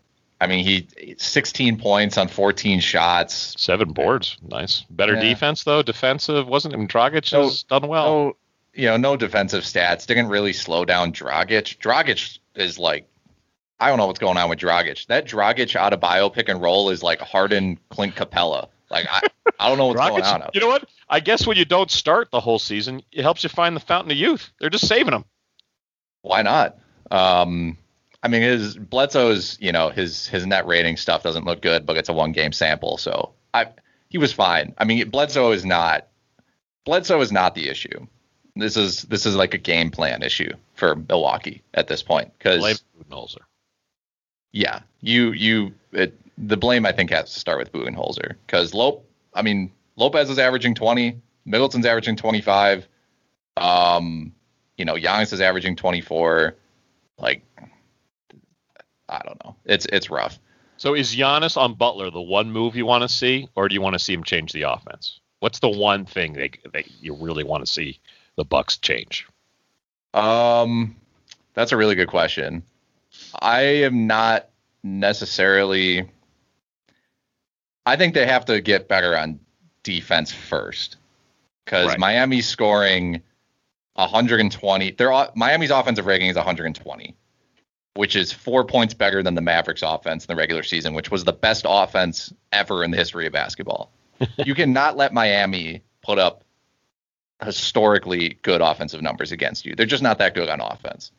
[0.41, 4.85] I mean, he 16 points on 14 shots, seven boards, nice.
[4.91, 5.21] Better Yeah.
[5.21, 6.77] defense though, defensive wasn't.
[6.79, 8.05] Mean, Dragic No- has done well.
[8.07, 8.37] No,
[8.73, 10.07] you know, no defensive stats.
[10.07, 11.77] Didn't really slow down Dragic.
[11.79, 13.07] Dragic is like,
[13.79, 15.07] I don't know what's going on with Dragic.
[15.09, 18.69] That Dragic out of bio pick and roll is like Harden, Clint Capela.
[18.91, 19.21] Like I,
[19.59, 20.49] I don't know what's going on.
[20.55, 20.89] you know what?
[21.09, 24.11] I guess when you don't start the whole season, it helps you find the fountain
[24.11, 24.51] of youth.
[24.59, 25.25] They're just saving them.
[26.23, 26.79] why not?
[27.11, 27.77] Um,
[28.23, 31.97] I mean, his Bledsoe's, you know, his his net rating stuff doesn't look good, but
[31.97, 33.69] it's a one game sample, so I
[34.09, 34.75] he was fine.
[34.79, 36.07] I mean, Bledsoe is not
[36.85, 38.07] Bledsoe is not the issue.
[38.57, 42.83] This is this is like a game plan issue for Milwaukee at this point because
[42.99, 43.43] Budenholzer.
[44.53, 49.03] yeah, you you it, the blame I think has to start with Budenholzer because Lop
[49.33, 52.89] I mean Lopez is averaging 20, Middleton's averaging 25,
[53.57, 54.33] um,
[54.77, 56.55] you know Giannis is averaging 24.
[57.19, 57.45] Like
[59.11, 60.39] I don't know, it's it's rough.
[60.77, 63.83] So is Giannis on Butler the one move you want to see, or do you
[63.83, 65.21] want to see him change the offense?
[65.41, 67.99] What's the one thing they, they you really want to see
[68.37, 69.27] the Bucks change?
[70.15, 70.97] Um,
[71.55, 72.63] that's a really good question.
[73.41, 74.49] I am not
[74.83, 76.09] necessarily.
[77.87, 79.41] I think they have to get better on
[79.83, 80.97] defense first,
[81.65, 81.99] because Right.
[81.99, 83.23] Miami's scoring
[83.95, 84.93] 120.
[84.93, 87.15] Their o- Miami's offensive rating is 120,
[87.95, 91.25] which is four points better than the Mavericks' offense in the regular season, which was
[91.25, 93.91] the best offense ever in the history of basketball.
[94.45, 96.45] you cannot let Miami put up
[97.43, 99.75] historically good offensive numbers against you.
[99.75, 101.11] They're just not that good on offense.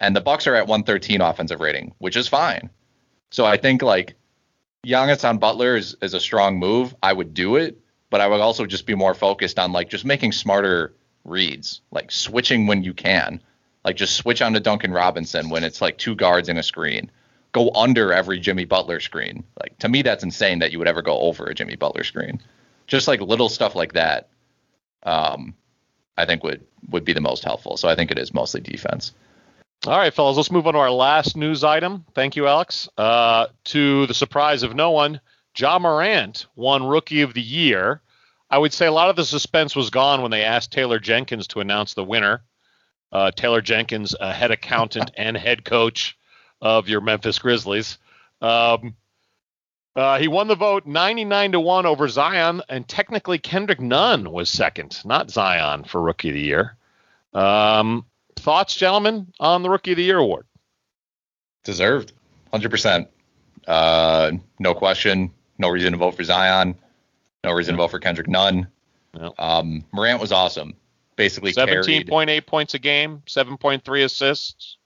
[0.00, 2.70] And the Bucks are at 113 offensive rating, which is fine.
[3.30, 4.14] So I think like
[4.86, 6.94] Giannis on Butler is, is a strong move.
[7.02, 7.78] I would do it,
[8.10, 10.94] but I would also just be more focused on like just making smarter
[11.24, 13.42] reads, like switching when you can.
[13.84, 17.10] Like just switch on to Duncan Robinson when it's like two guards in a screen.
[17.52, 19.44] Go under every Jimmy Butler screen.
[19.60, 22.40] Like to me that's insane that you would ever go over a Jimmy Butler screen.
[22.86, 24.28] Just like little stuff like that
[25.02, 25.54] um,
[26.16, 27.76] I think would would be the most helpful.
[27.76, 29.12] So I think it is mostly defense.
[29.86, 32.04] All right, fellas, let's move on to our last news item.
[32.14, 32.88] Thank you, Alex.
[32.98, 35.20] Uh, to the surprise of no one,
[35.56, 38.02] Ja Morant won Rookie of the Year.
[38.50, 41.46] I would say a lot of the suspense was gone when they asked Taylor Jenkins
[41.48, 42.42] to announce the winner.
[43.10, 46.18] Uh, Taylor Jenkins, a head accountant and head coach
[46.60, 47.98] of your Memphis Grizzlies.
[48.40, 48.94] Um,
[49.96, 54.48] uh, he won the vote 99 to 1 over Zion, and technically Kendrick Nunn was
[54.48, 56.76] second, not Zion, for Rookie of the Year.
[57.34, 60.46] Um, thoughts, gentlemen, on the Rookie of the Year award?
[61.64, 62.12] Deserved,
[62.52, 63.08] 100%.
[63.66, 65.32] Uh, no question.
[65.58, 66.76] No reason to vote for Zion.
[67.42, 68.68] No reason to vote for Kendrick Nunn.
[69.38, 70.74] Um, Morant was awesome.
[71.18, 74.78] Basically, seventeen point eight points a game, seven point three assists,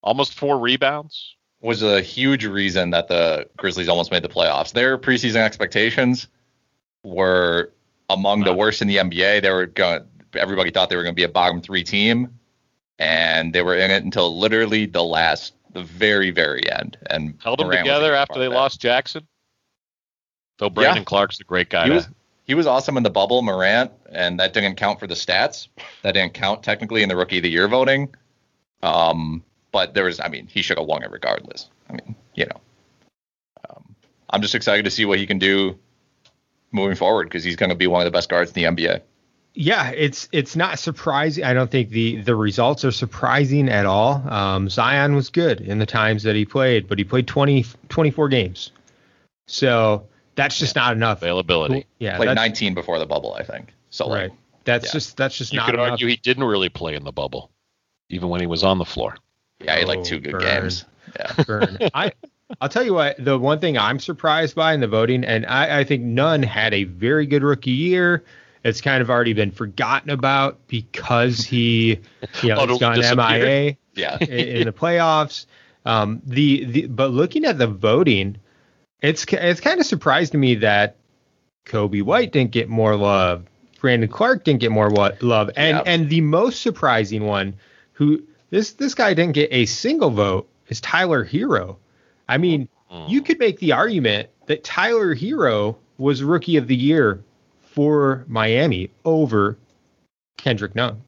[0.00, 1.34] almost four rebounds.
[1.60, 4.72] Was a huge reason that the Grizzlies almost made the playoffs.
[4.72, 6.28] Their preseason expectations
[7.02, 7.72] were
[8.08, 9.42] among the worst in the NBA.
[9.42, 10.04] They were going.
[10.34, 12.38] Everybody thought they were going to be a bottom three team,
[13.00, 16.96] and they were in it until literally the last, the very, very end.
[17.10, 19.26] And held them together after they lost Jackson.
[20.58, 21.06] Though Brandon yeah.
[21.06, 21.90] Clarke's a great guy.
[21.90, 22.08] Was,
[22.44, 25.68] he was awesome in the bubble, Morant, and that didn't count for the stats.
[26.02, 28.14] That didn't count technically in the rookie of the year voting.
[28.82, 31.68] Um, but there was, I mean, he should have won it regardless.
[31.88, 32.60] I mean, you know,
[33.68, 33.94] um,
[34.28, 35.78] I'm just excited to see what he can do
[36.72, 39.02] moving forward because he's going to be one of the best guards in the NBA.
[39.54, 41.44] Yeah, it's it's not surprising.
[41.44, 44.26] I don't think the the results are surprising at all.
[44.26, 48.28] Um, Zion was good in the times that he played, but he played 20 24
[48.30, 48.72] games.
[49.48, 50.82] So that's just yeah.
[50.82, 51.86] not enough availability.
[51.98, 53.72] Yeah, played 19 before the bubble, I think.
[53.90, 54.92] So right, like, that's yeah.
[54.92, 55.66] just that's just not enough.
[55.66, 55.90] you could enough.
[55.92, 57.50] argue he didn't really play in the bubble,
[58.08, 59.16] even when he was on the floor.
[59.60, 60.42] Yeah, he had like two good burn.
[60.42, 60.84] games.
[61.16, 61.78] Yeah, burn.
[61.94, 62.12] I
[62.60, 65.80] I'll tell you what, the one thing I'm surprised by in the voting, and I,
[65.80, 68.24] I think Nunn had a very good rookie year.
[68.64, 71.98] It's kind of already been forgotten about because he,
[72.42, 73.76] you know, has gone MIA.
[73.94, 74.18] Yeah.
[74.20, 75.46] in, in the playoffs.
[75.84, 78.36] Um, the, the but looking at the voting,
[79.02, 80.96] it's it's kind of surprised to me that
[81.66, 83.44] Coby White didn't get more love,
[83.80, 85.82] Brandon Clarke didn't get more love, and yeah.
[85.84, 87.54] and the most surprising one,
[87.92, 91.76] who this this guy didn't get a single vote, is Tyler Herro.
[92.28, 93.08] I mean, mm.
[93.08, 97.22] you could make the argument that Tyler Herro was Rookie of the Year
[97.60, 99.58] for Miami over
[100.36, 101.02] Kendrick Nunn.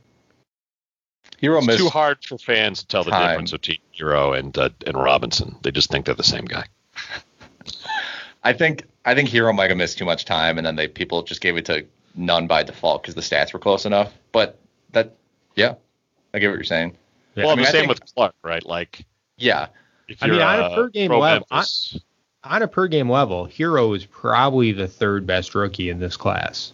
[1.40, 3.12] Herro it's missed too hard for fans to tell time.
[3.12, 5.56] the difference between Herro and uh, and Robinson.
[5.62, 6.64] They just think they're the same guy.
[8.44, 11.22] I think I think Herro might have missed too much time, and then they people
[11.22, 14.12] just gave it to Nunn by default because the stats were close enough.
[14.32, 14.58] But
[14.92, 15.14] that,
[15.56, 15.74] yeah,
[16.32, 16.96] I get what you're saying.
[17.34, 17.44] Yeah.
[17.44, 18.64] Well, I mean, the same think, with Clarke, right?
[18.64, 19.04] Like,
[19.36, 19.68] yeah.
[20.20, 21.64] I mean, on a per game level, on,
[22.44, 26.72] on, a per game level, Herro is probably the third best rookie in this class.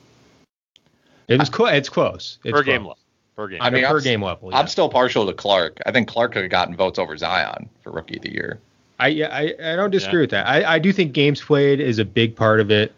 [1.29, 1.73] It was close.
[1.73, 2.39] It's close.
[2.45, 2.65] It's per close.
[2.65, 2.99] game level.
[3.37, 3.63] Per game.
[3.63, 4.51] I mean, per I'm, game level.
[4.51, 4.59] Yeah.
[4.59, 5.79] I'm still partial to Clarke.
[5.87, 8.61] I think Clarke could have gotten votes over Zion for rookie of the year.
[9.01, 10.23] I I, I don't disagree yeah.
[10.23, 10.47] with that.
[10.47, 12.95] I, I do think games played is a big part of it.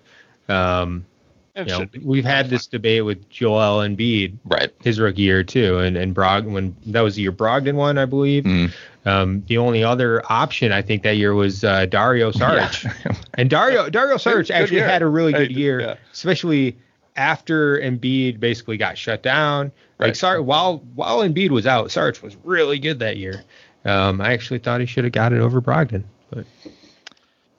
[0.49, 1.07] Um,
[1.55, 4.73] you know, we've had this debate with Joel Embiid, right?
[4.83, 8.07] His rookie year too, and and Brog when that was the year Brogdon won, I
[8.07, 8.45] believe.
[8.45, 8.73] Mm.
[9.05, 13.17] Um, the only other option I think that year was uh, Dario Saric, yeah.
[13.35, 14.89] and Dario Dario Saric actually year.
[14.89, 15.95] had a really good year, yeah.
[16.13, 16.77] especially
[17.17, 19.73] after Embiid basically got shut down.
[19.99, 20.09] Right.
[20.09, 23.45] Like Sar- while while Embiid was out, Saric was really good that year.
[23.85, 26.05] Um, I actually thought he should have got it over Brogdon.
[26.31, 26.47] But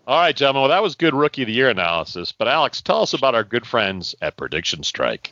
[0.07, 0.63] all right, gentlemen.
[0.63, 2.31] Well, that was good rookie of the year analysis.
[2.31, 5.31] But Alex, tell us about our good friends at Prediction Strike.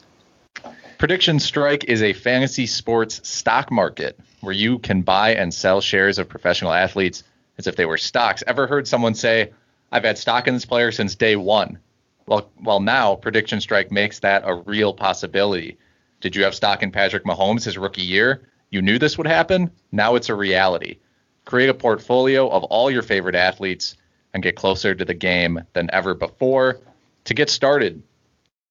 [0.97, 6.19] Prediction Strike is a fantasy sports stock market where you can buy and sell shares
[6.19, 7.23] of professional athletes
[7.58, 8.43] as if they were stocks.
[8.45, 9.51] Ever heard someone say,
[9.91, 11.80] "I've had stock in this player since day one"?
[12.27, 15.77] Well, well, now Prediction Strike makes that a real possibility.
[16.21, 18.47] Did you have stock in Patrick Mahomes his rookie year?
[18.71, 19.69] You knew this would happen.
[19.91, 20.99] Now it's a reality.
[21.45, 23.97] Create a portfolio of all your favorite athletes
[24.34, 26.79] and get closer to the game than ever before.
[27.25, 28.01] To get started,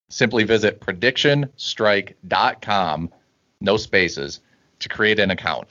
[0.09, 3.11] simply visit predictionstrike.com,
[3.61, 4.41] no spaces,
[4.79, 5.69] to create an account.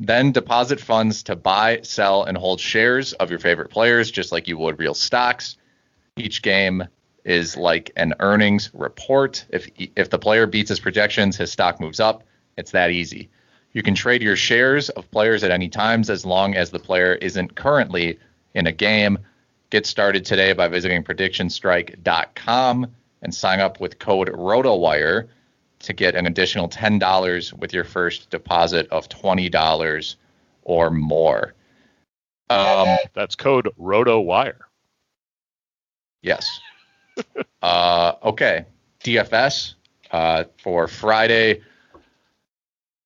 [0.00, 4.48] Then deposit funds to buy, sell, and hold shares of your favorite players, just like
[4.48, 5.58] you would real stocks.
[6.16, 6.84] Each game
[7.24, 9.44] is like an earnings report.
[9.50, 12.24] If if the player beats his projections, his stock moves up.
[12.56, 13.28] It's that easy.
[13.72, 17.14] You can trade your shares of players at any times as long as the player
[17.14, 18.18] isn't currently
[18.54, 19.18] in a game.
[19.70, 22.86] Get started today by visiting predictionstrike.com
[23.22, 25.28] and sign up with code ROTOWIRE
[25.80, 30.16] to get an additional $10 with your first deposit of $20
[30.64, 31.54] or more.
[32.50, 34.58] Um, That's code ROTOWIRE.
[36.22, 36.48] Yes.
[37.62, 38.64] uh, okay.
[39.04, 39.74] DFS
[40.10, 41.60] uh, for Friday,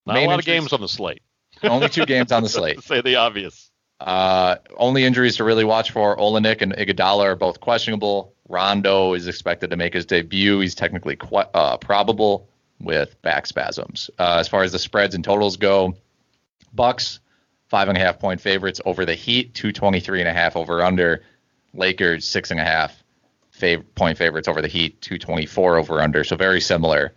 [0.07, 1.23] not Main a lot of games on the slate.
[1.63, 2.83] only two games on the slate.
[2.83, 3.71] say the obvious.
[4.01, 8.35] Uh, only injuries to really watch for: Olynyk and Iguodala are both questionable.
[8.49, 10.59] Rondo is expected to make his debut.
[10.61, 12.49] He's technically qu- uh, probable
[12.81, 14.11] with back spasms.
[14.19, 15.95] Uh, as far as the spreads and totals go,
[16.75, 17.21] Bucks
[17.69, 20.57] five and a half point favorites over the Heat, two twenty three and a half
[20.57, 21.23] over under.
[21.75, 23.03] Lakers six and a half
[23.57, 26.25] fav- point favorites over the Heat, two twenty four over under.
[26.25, 27.13] So very similar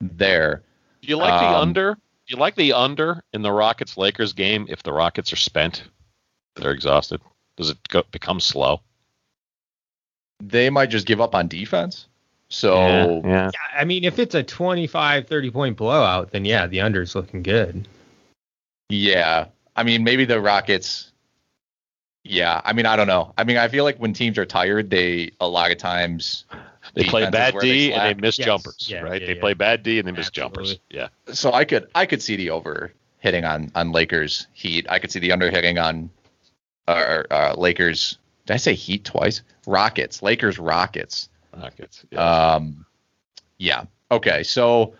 [0.00, 0.62] there.
[1.02, 1.98] Do you like the Um, under?
[2.26, 5.84] Do you like the under in the Rockets Lakers game if the Rockets are spent?
[6.56, 7.20] They're exhausted.
[7.56, 8.80] Does it go, become slow?
[10.40, 12.06] They might just give up on defense.
[12.48, 13.50] So yeah.
[13.52, 17.14] Yeah, I mean, if it's a 25, 30 point blowout, then yeah, the under is
[17.14, 17.88] looking good.
[18.88, 19.46] Yeah.
[19.74, 21.12] I mean, maybe the Rockets.
[22.24, 22.60] Yeah.
[22.64, 23.32] I mean, I don't know.
[23.38, 26.44] I mean, I feel like when teams are tired, they a lot of times
[26.94, 28.46] They play bad D they and they miss Yes.
[28.46, 29.20] jumpers, Yeah, right?
[29.20, 29.40] yeah, they yeah.
[29.40, 30.78] play bad D and they miss jumpers.
[30.90, 31.08] Yeah.
[31.32, 34.86] So I could I could see the over hitting on on Lakers Heat.
[34.88, 36.10] I could see the under hitting on
[36.88, 38.18] uh, uh, Lakers.
[38.46, 39.42] Did I say Heat twice?
[39.66, 40.22] Rockets.
[40.22, 41.28] Lakers Rockets.
[41.56, 42.04] Rockets.
[42.10, 42.18] Yeah.
[42.54, 42.84] Um,
[43.58, 43.84] yeah.
[44.10, 44.42] Okay.
[44.42, 44.94] So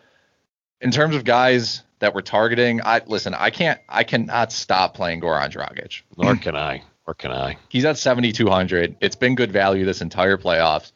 [0.81, 3.35] in terms of guys that we're targeting, I listen.
[3.35, 3.81] I can't.
[3.89, 6.03] I cannot stop playing Goran Dragic.
[6.17, 6.83] Nor can I.
[7.05, 7.57] Or can I?
[7.69, 8.95] He's at 7,200.
[9.01, 10.93] It's been good value this entire playoffs.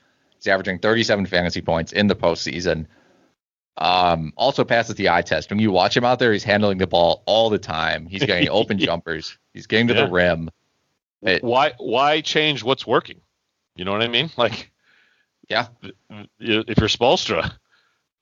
[0.47, 2.87] He's averaging 37 fantasy points in the postseason.
[3.79, 5.51] Um, also passes the eye test.
[5.51, 8.07] When you watch him out there, he's handling the ball all the time.
[8.07, 9.37] He's getting open jumpers.
[9.53, 10.07] He's getting to Yeah.
[10.07, 10.51] the rim.
[11.23, 13.21] It- why why change what's working?
[13.75, 14.31] You know what I mean?
[14.37, 14.71] Like,
[15.49, 15.67] Yeah.
[16.11, 16.29] if
[16.79, 17.53] you're Spoelstra,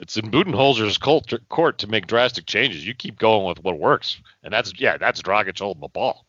[0.00, 2.86] it's in Budenholzer's court, court to make drastic changes.
[2.86, 6.24] You keep going with what works, and that's yeah, that's Dragic holding the ball.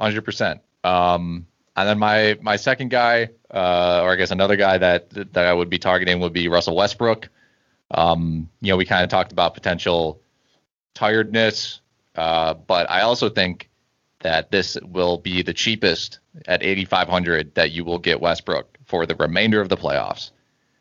[0.00, 0.62] Hundred percent.
[1.78, 5.52] And then my my second guy, uh, or I guess another guy that that I
[5.52, 7.28] would be targeting would be Russell Westbrook.
[7.92, 10.20] Um, you know, we kind of talked about potential
[10.94, 11.80] tiredness,
[12.16, 13.70] uh, but I also think
[14.20, 19.14] that this will be the cheapest at 8,500 that you will get Westbrook for the
[19.14, 20.32] remainder of the playoffs.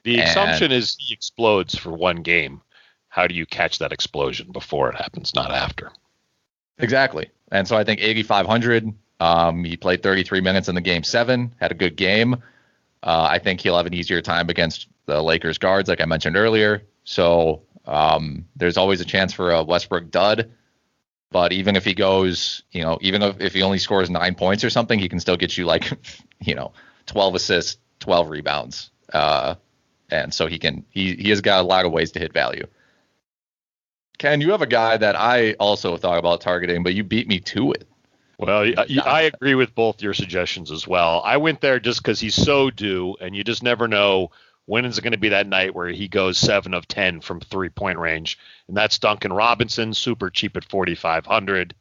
[0.03, 2.61] The And- assumption is he explodes for one game.
[3.09, 5.91] How do you catch that explosion before it happens, not after?
[6.79, 7.29] Exactly.
[7.51, 8.91] And so I think 8,500.
[9.19, 12.35] Um, he played 33 minutes in the game seven, had a good game.
[13.03, 16.35] Uh, I think he'll have an easier time against the Lakers guards, like I mentioned
[16.35, 16.83] earlier.
[17.03, 20.51] So um, there's always a chance for a Westbrook dud.
[21.31, 24.63] But even if he goes, you know, even if, if he only scores nine points
[24.63, 25.91] or something, he can still get you like,
[26.41, 26.71] you know,
[27.07, 28.91] 12 assists, 12 rebounds.
[29.11, 29.55] Uh,
[30.09, 32.65] and so he can, he, he has got a lot of ways to hit value.
[34.17, 37.39] Ken, you have a guy that I also thought about targeting, but you beat me
[37.41, 37.87] to it.
[38.37, 41.21] Well, I, I agree with both your suggestions as well.
[41.25, 44.31] I went there just because he's so due, and you just never know
[44.65, 47.39] when is it going to be that night where he goes seven of ten from
[47.39, 51.73] three point range, and that's Duncan Robinson, super cheap at forty five hundred.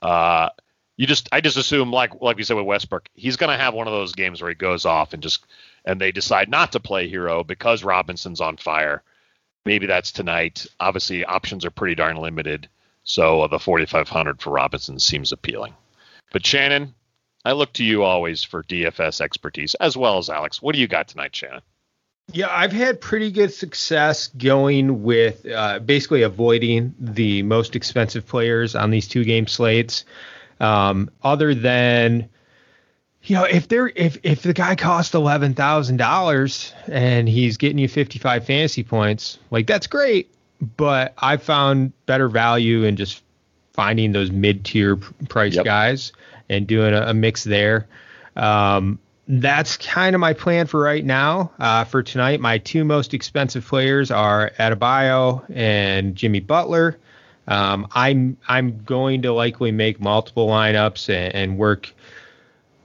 [0.00, 0.50] Uh,
[0.96, 3.74] you just, I just assume, like like we said with Westbrook, he's going to have
[3.74, 5.44] one of those games where he goes off and just,
[5.84, 9.02] and they decide not to play Herro because Robinson's on fire.
[9.64, 10.66] Maybe that's tonight.
[10.80, 12.68] Obviously, options are pretty darn limited,
[13.04, 15.74] so uh, the forty five hundred for Robinson seems appealing.
[16.32, 16.94] But Shannon,
[17.44, 20.60] I look to you always for DFS expertise, as well as Alex.
[20.60, 21.62] What do you got tonight, Shannon?
[22.30, 28.74] Yeah, I've had pretty good success going with uh, basically avoiding the most expensive players
[28.74, 30.04] on these two game slates.
[30.60, 32.28] Um, other than,
[33.22, 37.78] you know, if they're if if the guy costs eleven thousand dollars and he's getting
[37.78, 40.30] you fifty five fantasy points, like that's great.
[40.76, 43.22] But I found better value in just
[43.78, 45.64] finding those mid tier price Yep.
[45.64, 46.12] guys
[46.48, 47.86] and doing a, a mix there.
[48.34, 48.98] Um,
[49.28, 51.52] that's kind of my plan for right now.
[51.60, 56.98] Uh, for tonight, my two most expensive players are Adebayo and Jimmy Butler.
[57.46, 61.94] Um, I'm I'm going to likely make multiple lineups and, and work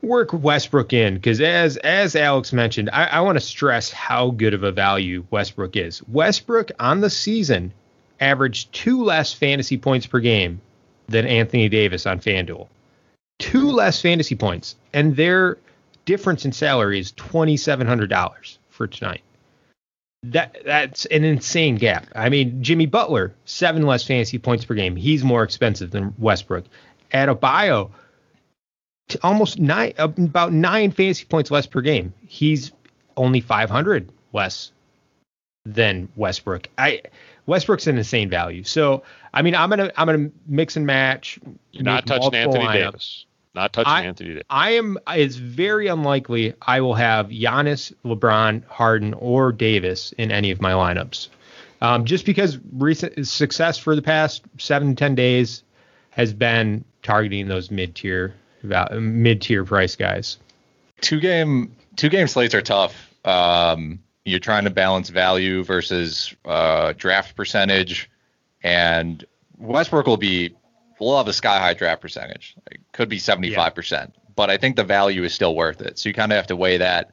[0.04, 4.54] work Westbrook in because as as Alex mentioned, I, I want to stress how good
[4.54, 6.08] of a value Westbrook is.
[6.08, 7.74] Westbrook on the season
[8.20, 10.62] averaged two less fantasy points per game
[11.08, 12.68] than Anthony Davis on FanDuel.
[13.40, 15.58] Two less fantasy points, and their
[16.06, 19.22] difference in salary is twenty seven hundred dollars for tonight.
[20.24, 22.08] That that's an insane gap.
[22.16, 24.96] I mean, Jimmy Butler, seven less fantasy points per game.
[24.96, 26.66] He's more expensive than Westbrook.
[27.14, 27.92] Adebayo,
[29.22, 32.14] almost nine, about nine fantasy points less per game.
[32.28, 32.72] He's
[33.18, 34.72] only five hundred less
[35.66, 36.68] than Westbrook.
[36.78, 37.02] I
[37.46, 38.64] Westbrook's an insane value.
[38.64, 39.04] So
[39.34, 41.40] I mean, I'm gonna I'm gonna mix and match.
[41.72, 42.74] You're not make touching Anthony lineups.
[42.74, 43.26] Davis.
[43.56, 44.44] Not touching I- Anthony Davis.
[44.50, 44.98] I am.
[45.08, 50.72] It's very unlikely I will have Giannis, LeBron, Harden, or Davis in any of my
[50.72, 51.30] lineups,
[51.82, 55.64] um, just because recent success for the past seven to ten days
[56.10, 58.36] has been targeting those mid tier
[58.92, 60.38] mid tier price guys.
[61.02, 63.14] Two game two game slates are tough.
[63.26, 68.10] Um, you're trying to balance value versus uh, draft percentage,
[68.62, 69.26] and
[69.58, 70.56] Westbrook will be
[71.00, 72.56] will have a sky high draft percentage.
[72.72, 74.08] It could be 75%, yeah.
[74.36, 76.00] but I think the value is still worth it.
[76.00, 77.12] So you kind of have to weigh that.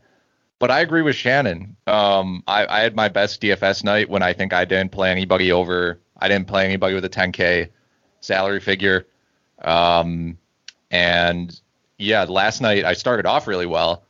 [0.60, 1.76] But I agree with Shannon.
[1.86, 5.50] Um, I, I had my best DFS night when I think I didn't play anybody
[5.50, 5.98] over.
[6.18, 7.70] I didn't play anybody with a 10k
[8.20, 9.06] salary figure.
[9.62, 10.36] Um,
[10.90, 11.58] and
[11.96, 14.04] yeah, last night I started off really well.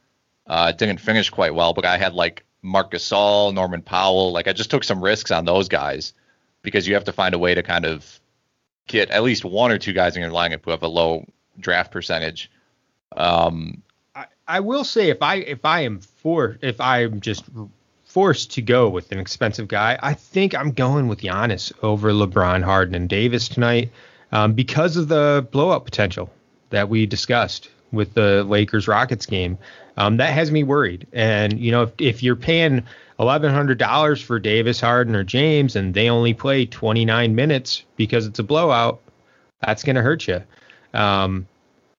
[0.47, 4.33] Uh, didn't finish quite well, but I had like Marc Gasol, Norman Powell.
[4.33, 6.13] Like I just took some risks on those guys
[6.63, 8.21] because you have to find a way to kind of
[8.87, 11.25] get at least one or two guys in your lineup who have a low
[11.59, 12.51] draft percentage.
[13.17, 13.83] Um,
[14.15, 17.45] I, I will say if I if I am for if I'm just
[18.05, 22.63] forced to go with an expensive guy, I think I'm going with Giannis over LeBron,
[22.63, 23.91] Harden, and Davis tonight
[24.33, 26.31] um, because of the blowout potential
[26.71, 29.59] that we discussed with the Lakers Rockets game.
[29.97, 31.07] Um, that has me worried.
[31.13, 32.85] And you know, if, if you're paying
[33.19, 38.27] eleven hundred dollars for Davis, Harden, or James, and they only play 29 minutes because
[38.27, 39.01] it's a blowout,
[39.61, 40.43] that's going to hurt you.
[40.95, 41.47] Um,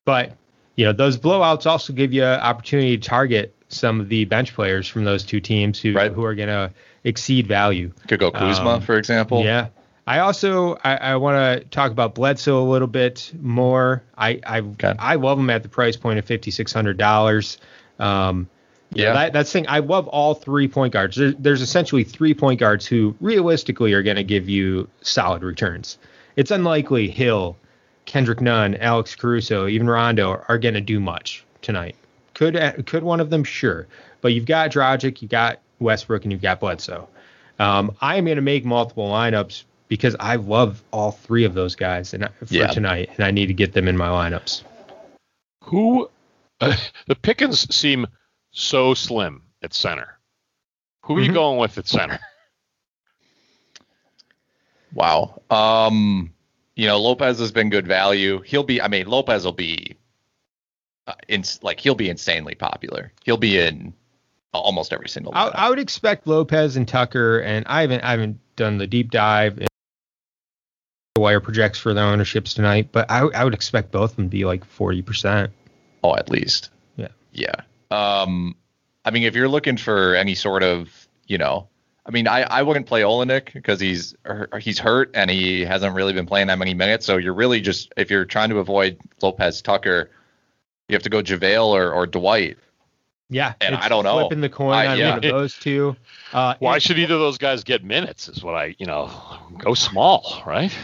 [0.06, 0.36] but
[0.76, 4.54] you know, those blowouts also give you an opportunity to target some of the bench
[4.54, 6.12] players from those two teams who right.
[6.12, 6.72] who are going to
[7.04, 7.92] exceed value.
[8.08, 9.44] Could go Kuzma, um, for example.
[9.44, 9.68] Yeah.
[10.08, 14.04] I also I, I want to talk about Bledsoe a little bit more.
[14.18, 14.94] I I okay.
[14.98, 17.58] I love him at the price point of fifty six hundred dollars.
[18.00, 18.50] Um,
[18.94, 19.66] yeah, that, that's thing.
[19.70, 21.16] I love all three point guards.
[21.16, 25.98] There, there's essentially three point guards who realistically are going to give you solid returns.
[26.36, 27.58] It's unlikely Hill,
[28.06, 31.96] Kendrick Nunn, Alex Caruso, even Rondo are going to do much tonight.
[32.34, 33.44] Could could one of them?
[33.44, 33.88] Sure,
[34.22, 37.08] but you've got Dragic, you've got Westbrook, and you've got Bledsoe.
[37.60, 41.76] Um, I am going to make multiple lineups because I love all three of those
[41.76, 42.68] guys and for yeah.
[42.68, 44.64] tonight, and I need to get them in my lineups.
[45.66, 46.10] Who
[46.62, 46.78] uh,
[47.08, 48.08] the Pickens seem
[48.52, 50.18] so slim at center.
[51.02, 51.26] Who are mm-hmm.
[51.26, 52.20] you going with at center?
[54.94, 55.42] Wow.
[55.50, 56.34] Um,
[56.76, 58.42] you know, Lopez has been good value.
[58.42, 58.82] He'll be.
[58.82, 59.98] I mean, Lopez will be.
[61.08, 63.12] Uh, in, like he'll be insanely popular.
[63.26, 63.94] He'll be in
[64.54, 65.34] almost every single.
[65.36, 69.12] I, I, would expect Lopez and Tucker, and I haven't I haven't done the deep
[69.12, 69.60] dive.
[71.22, 74.30] Wire projects for their ownerships tonight, but I, I would expect both of them to
[74.30, 75.52] be like forty percent.
[76.04, 76.70] Oh, at least.
[76.98, 77.10] Yeah.
[77.32, 77.56] Yeah.
[77.92, 78.56] Um,
[79.06, 80.90] I mean, if you're looking for any sort of,
[81.28, 81.68] you know,
[82.06, 84.16] I mean, I, I wouldn't play Olynyk because he's
[84.60, 87.06] he's hurt and he hasn't really been playing that many minutes.
[87.06, 90.10] So you're really just if you're trying to avoid Lopez Tucker,
[90.90, 92.58] you have to go JaVale or, or Dwight.
[93.30, 94.20] Yeah, and I don't know.
[94.20, 95.10] Flipping the coin I, on yeah.
[95.12, 95.96] one of those two.
[96.34, 98.28] Uh, Why should either of those guys get minutes?
[98.28, 99.10] Is what I, you know,
[99.58, 100.76] go small, right?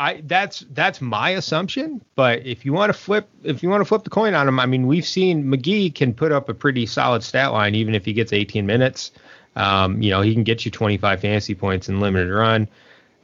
[0.00, 2.02] I that's that's my assumption.
[2.16, 4.58] But if you want to flip if you want to flip the coin on him,
[4.58, 8.06] I mean, we've seen McGee can put up a pretty solid stat line even if
[8.06, 9.12] he gets 18 minutes.
[9.56, 12.66] Um, you know, he can get you 25 fantasy points in limited run.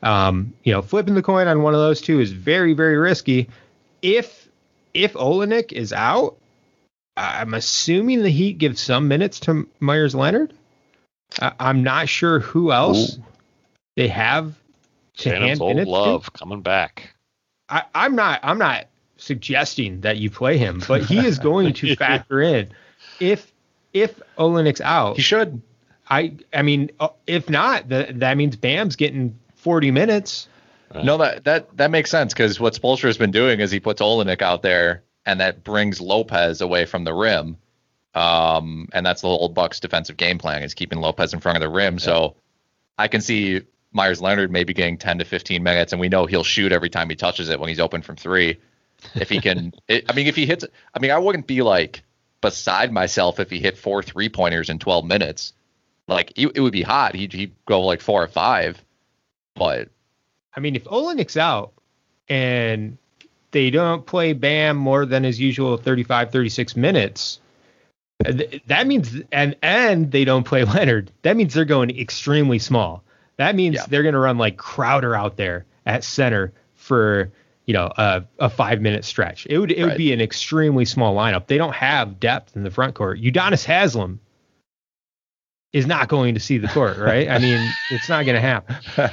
[0.03, 3.49] Um, you know, flipping the coin on one of those two is very very risky.
[4.03, 4.47] If
[4.93, 6.37] if Olynyk is out,
[7.17, 10.53] I'm assuming the Heat give some minutes to Meyers Leonard.
[11.41, 13.25] I, am not sure who else Ooh.
[13.97, 14.55] they have
[15.17, 17.15] Shannon's old love coming back.
[17.69, 18.41] I, I'm not.
[18.43, 18.87] I'm not
[19.17, 22.71] suggesting that you play him, but he is going to factor in
[23.19, 23.53] if
[23.93, 25.17] if Olynyk's out.
[25.17, 25.63] He should.
[26.09, 30.49] I I mean, uh, if not, that that means Bam's getting 40 minutes.
[30.95, 31.05] Right.
[31.05, 34.01] No, that that that makes sense because what Spoelstra has been doing is he puts
[34.01, 37.57] Olynyk out there, and that brings Lopez away from the rim.
[38.15, 41.63] Um, and that's the whole Bucks defensive game plan is keeping Lopez in front of
[41.63, 41.95] the rim.
[41.95, 42.01] Yeah.
[42.01, 42.37] So
[42.97, 43.63] I can see
[43.97, 47.09] Meyers Leonard maybe getting 10 to 15 minutes, and we know he'll shoot every time
[47.09, 48.59] he touches it when he's open from three.
[49.15, 52.03] If he can, it, I mean, if he hits, I mean, I wouldn't be like
[52.41, 55.53] beside myself if he hit four three pointers in 12 minutes.
[56.07, 57.17] Like it, it would be hot.
[57.17, 58.81] He'd, he'd go like four or five,
[59.57, 59.89] but
[60.55, 61.73] I mean, if Olynyk's out
[62.29, 62.99] and
[63.51, 67.41] they don't play Bam more than his usual 35, 36 minutes,
[68.67, 71.11] that means and and they don't play Leonard.
[71.23, 73.03] That means they're going extremely small.
[73.39, 73.85] That means yeah.
[73.89, 77.31] they're going to run like Crowder out there at center for
[77.67, 79.47] you know a, a five minute stretch.
[79.47, 79.89] It would it right.
[79.89, 81.47] would be an extremely small lineup.
[81.47, 83.21] They don't have depth in the front court.
[83.21, 84.21] Udonis Haslem
[85.73, 87.29] is not going to see the court, right?
[87.29, 88.77] I mean, it's not going to happen.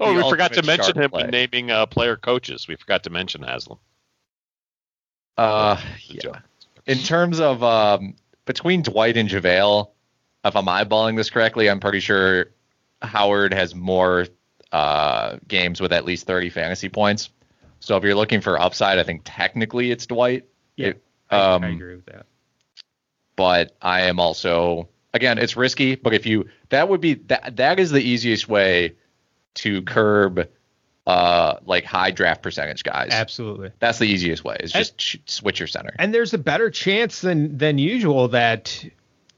[0.00, 1.26] oh, we forgot to mention him play.
[1.26, 2.68] naming uh, player coaches.
[2.68, 3.78] We forgot to mention Haslem.
[5.36, 6.40] Uh, yeah.
[6.86, 8.14] In terms of um,
[8.44, 9.88] between Dwight and JaVale,
[10.44, 12.46] if I'm eyeballing this correctly, I'm pretty sure
[13.02, 14.26] Howard has more
[14.72, 17.30] uh, games with at least 30 fantasy points.
[17.80, 20.46] So if you're looking for upside, I think technically it's Dwight.
[20.76, 22.24] Yeah, It- I, um, I agree with that.
[23.36, 25.94] but I am also again it's risky.
[25.94, 28.94] But if you that would be that that is the easiest way
[29.56, 30.48] to curb
[31.06, 33.10] uh like high draft percentage guys.
[33.12, 33.70] Absolutely.
[33.78, 34.56] That's the easiest way.
[34.60, 35.94] Is just sh- switch your center.
[35.98, 38.84] And there's a better chance than than usual that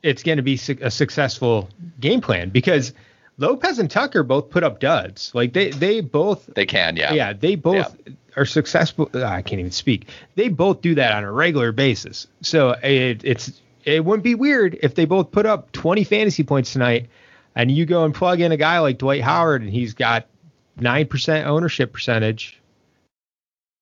[0.03, 1.69] it's going to be su- a successful
[2.01, 2.95] game plan because
[3.41, 5.33] Lopez and Tucker both put up duds.
[5.35, 7.13] Like they they both They can, yeah.
[7.15, 7.97] yeah they both
[8.37, 9.11] are successful.
[9.15, 10.09] uh, I can't even speak.
[10.37, 12.27] They both do that on a regular basis.
[12.43, 16.73] So it, it's it wouldn't be weird if they both put up 20 fantasy points
[16.75, 17.09] tonight,
[17.57, 20.27] and you go and plug in a guy like Dwight Howard and he's got
[20.77, 22.61] nine percent ownership percentage.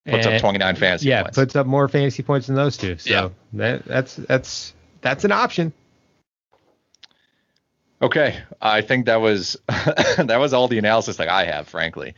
[0.08, 1.36] Puts up 29 fantasy yeah, points.
[1.36, 2.96] puts up more fantasy points than those two.
[2.96, 3.28] So Yeah.
[3.54, 5.72] that, that's that's that's an option.
[8.00, 12.14] Okay, I think that was that was all the analysis that I have, frankly.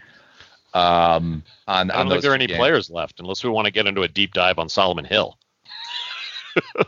[0.74, 2.58] Um, on I don't on think there are any games.
[2.58, 5.36] players left unless we want to get into a deep dive on Solomon Hill.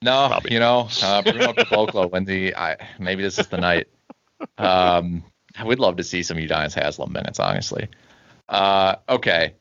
[0.00, 3.88] No, you know, uh, Bruno Caboclo when the I maybe this is the night.
[4.56, 5.24] Um,
[5.56, 7.88] I would love to see some Udonis Haslem minutes, honestly.
[8.48, 9.54] Uh, okay,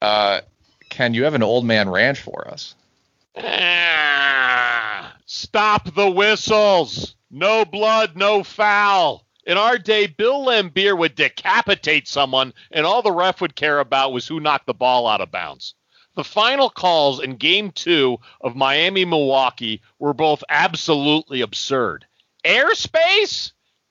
[0.00, 0.42] uh,
[0.90, 2.76] Ken, you have an old man ranch for us.
[3.36, 7.13] Ah, Stop the whistles.
[7.36, 9.26] No blood, no foul.
[9.44, 14.12] In our day, Bill Laimbeer would decapitate someone, and all the ref would care about
[14.12, 15.74] was who knocked the ball out of bounds.
[16.14, 22.06] The final calls in game two of Miami Milwaukee were both absolutely absurd.
[22.44, 23.50] Airspace?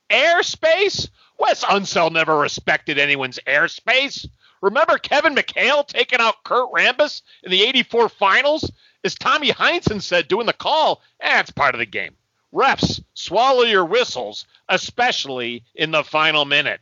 [0.09, 1.09] Airspace?
[1.37, 4.25] Wes Unseld never respected anyone's airspace.
[4.61, 8.71] Remember Kevin McHale taking out Kurt Rambis in the 84 finals?
[9.03, 12.15] As Tommy Heinsohn said doing the call, eh, it's part of the game.
[12.53, 16.79] Refs, swallow your whistles, especially in the final minute.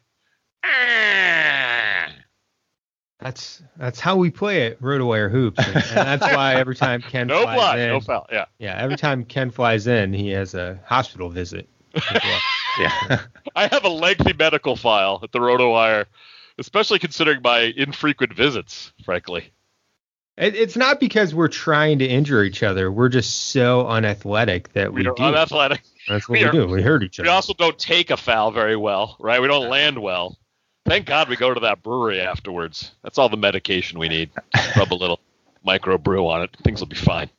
[0.64, 2.10] Ah.
[3.20, 7.28] That's that's how we play it, RotoWire hoops, and, and that's why every time Ken
[7.28, 8.28] No flies blood, in, no foul.
[8.32, 8.46] Yeah.
[8.58, 11.70] yeah, every time Ken flies in, he has a hospital visit.
[11.94, 12.40] well.
[12.80, 13.22] Yeah,
[13.56, 16.06] I have a lengthy medical file at the RotoWire,
[16.58, 19.52] especially considering my infrequent visits, frankly.
[20.38, 22.92] It, it's not because we're trying to injure each other.
[22.92, 25.24] We're just so unathletic that we, We are do.
[25.24, 25.82] unathletic.
[26.08, 26.68] That's what we we, are- do.
[26.68, 27.28] We hurt each other.
[27.28, 29.42] We also don't take a foul very well, right?
[29.42, 30.38] We don't land well.
[30.86, 32.92] Thank God we go to that brewery afterwards.
[33.04, 34.32] That's all the medication we need.
[34.76, 35.20] Rub a little
[35.64, 36.58] micro brew on it.
[36.64, 37.30] Things will be fine.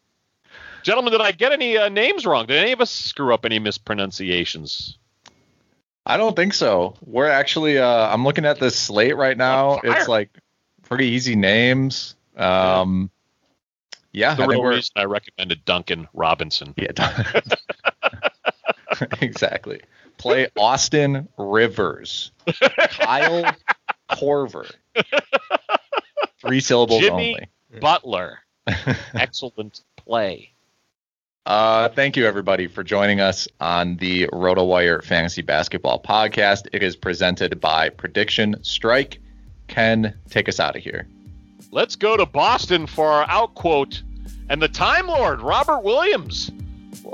[0.84, 2.46] Gentlemen, did I get any uh, names wrong?
[2.46, 4.98] Did any of us screw up any mispronunciations?
[6.04, 6.94] I don't think so.
[7.04, 9.80] We're actually uh, I'm looking at this slate right now.
[9.82, 10.30] It's like
[10.82, 12.14] pretty easy names.
[12.36, 13.10] Um,
[14.12, 16.74] yeah, the I real reason I recommended Duncan Robinson.
[16.76, 17.40] yeah.
[19.20, 19.80] exactly.
[20.18, 22.30] Play Austin Rivers,
[22.90, 23.56] Kyle
[24.10, 24.70] Korver.
[26.40, 27.48] Three syllables Jimmy only.
[27.80, 28.38] Butler.
[29.14, 30.52] Excellent play.
[31.44, 36.68] Uh, thank you, everybody, for joining us on the RotoWire Fantasy Basketball Podcast.
[36.72, 39.18] It is presented by Prediction Strike.
[39.66, 41.08] Ken, take us out of here.
[41.70, 44.02] Let's go to Boston for our outquote.
[44.48, 46.50] And the Time Lord, Robert Williams,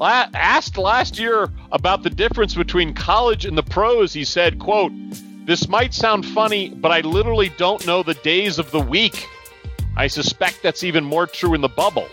[0.00, 4.12] asked last year about the difference between college and the pros.
[4.12, 4.92] He said, quote,
[5.46, 9.26] This might sound funny, but I literally don't know the days of the week.
[9.96, 12.08] I suspect that's even more true in the bubble.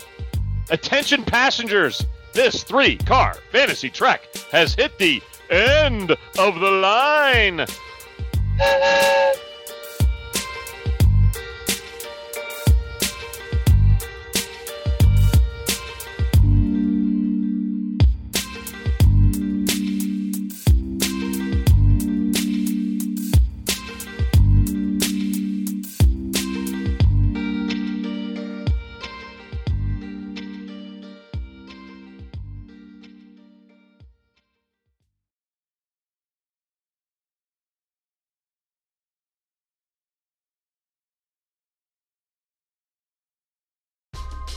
[0.70, 7.66] Attention passengers, this three car fantasy trek has hit the end of the line.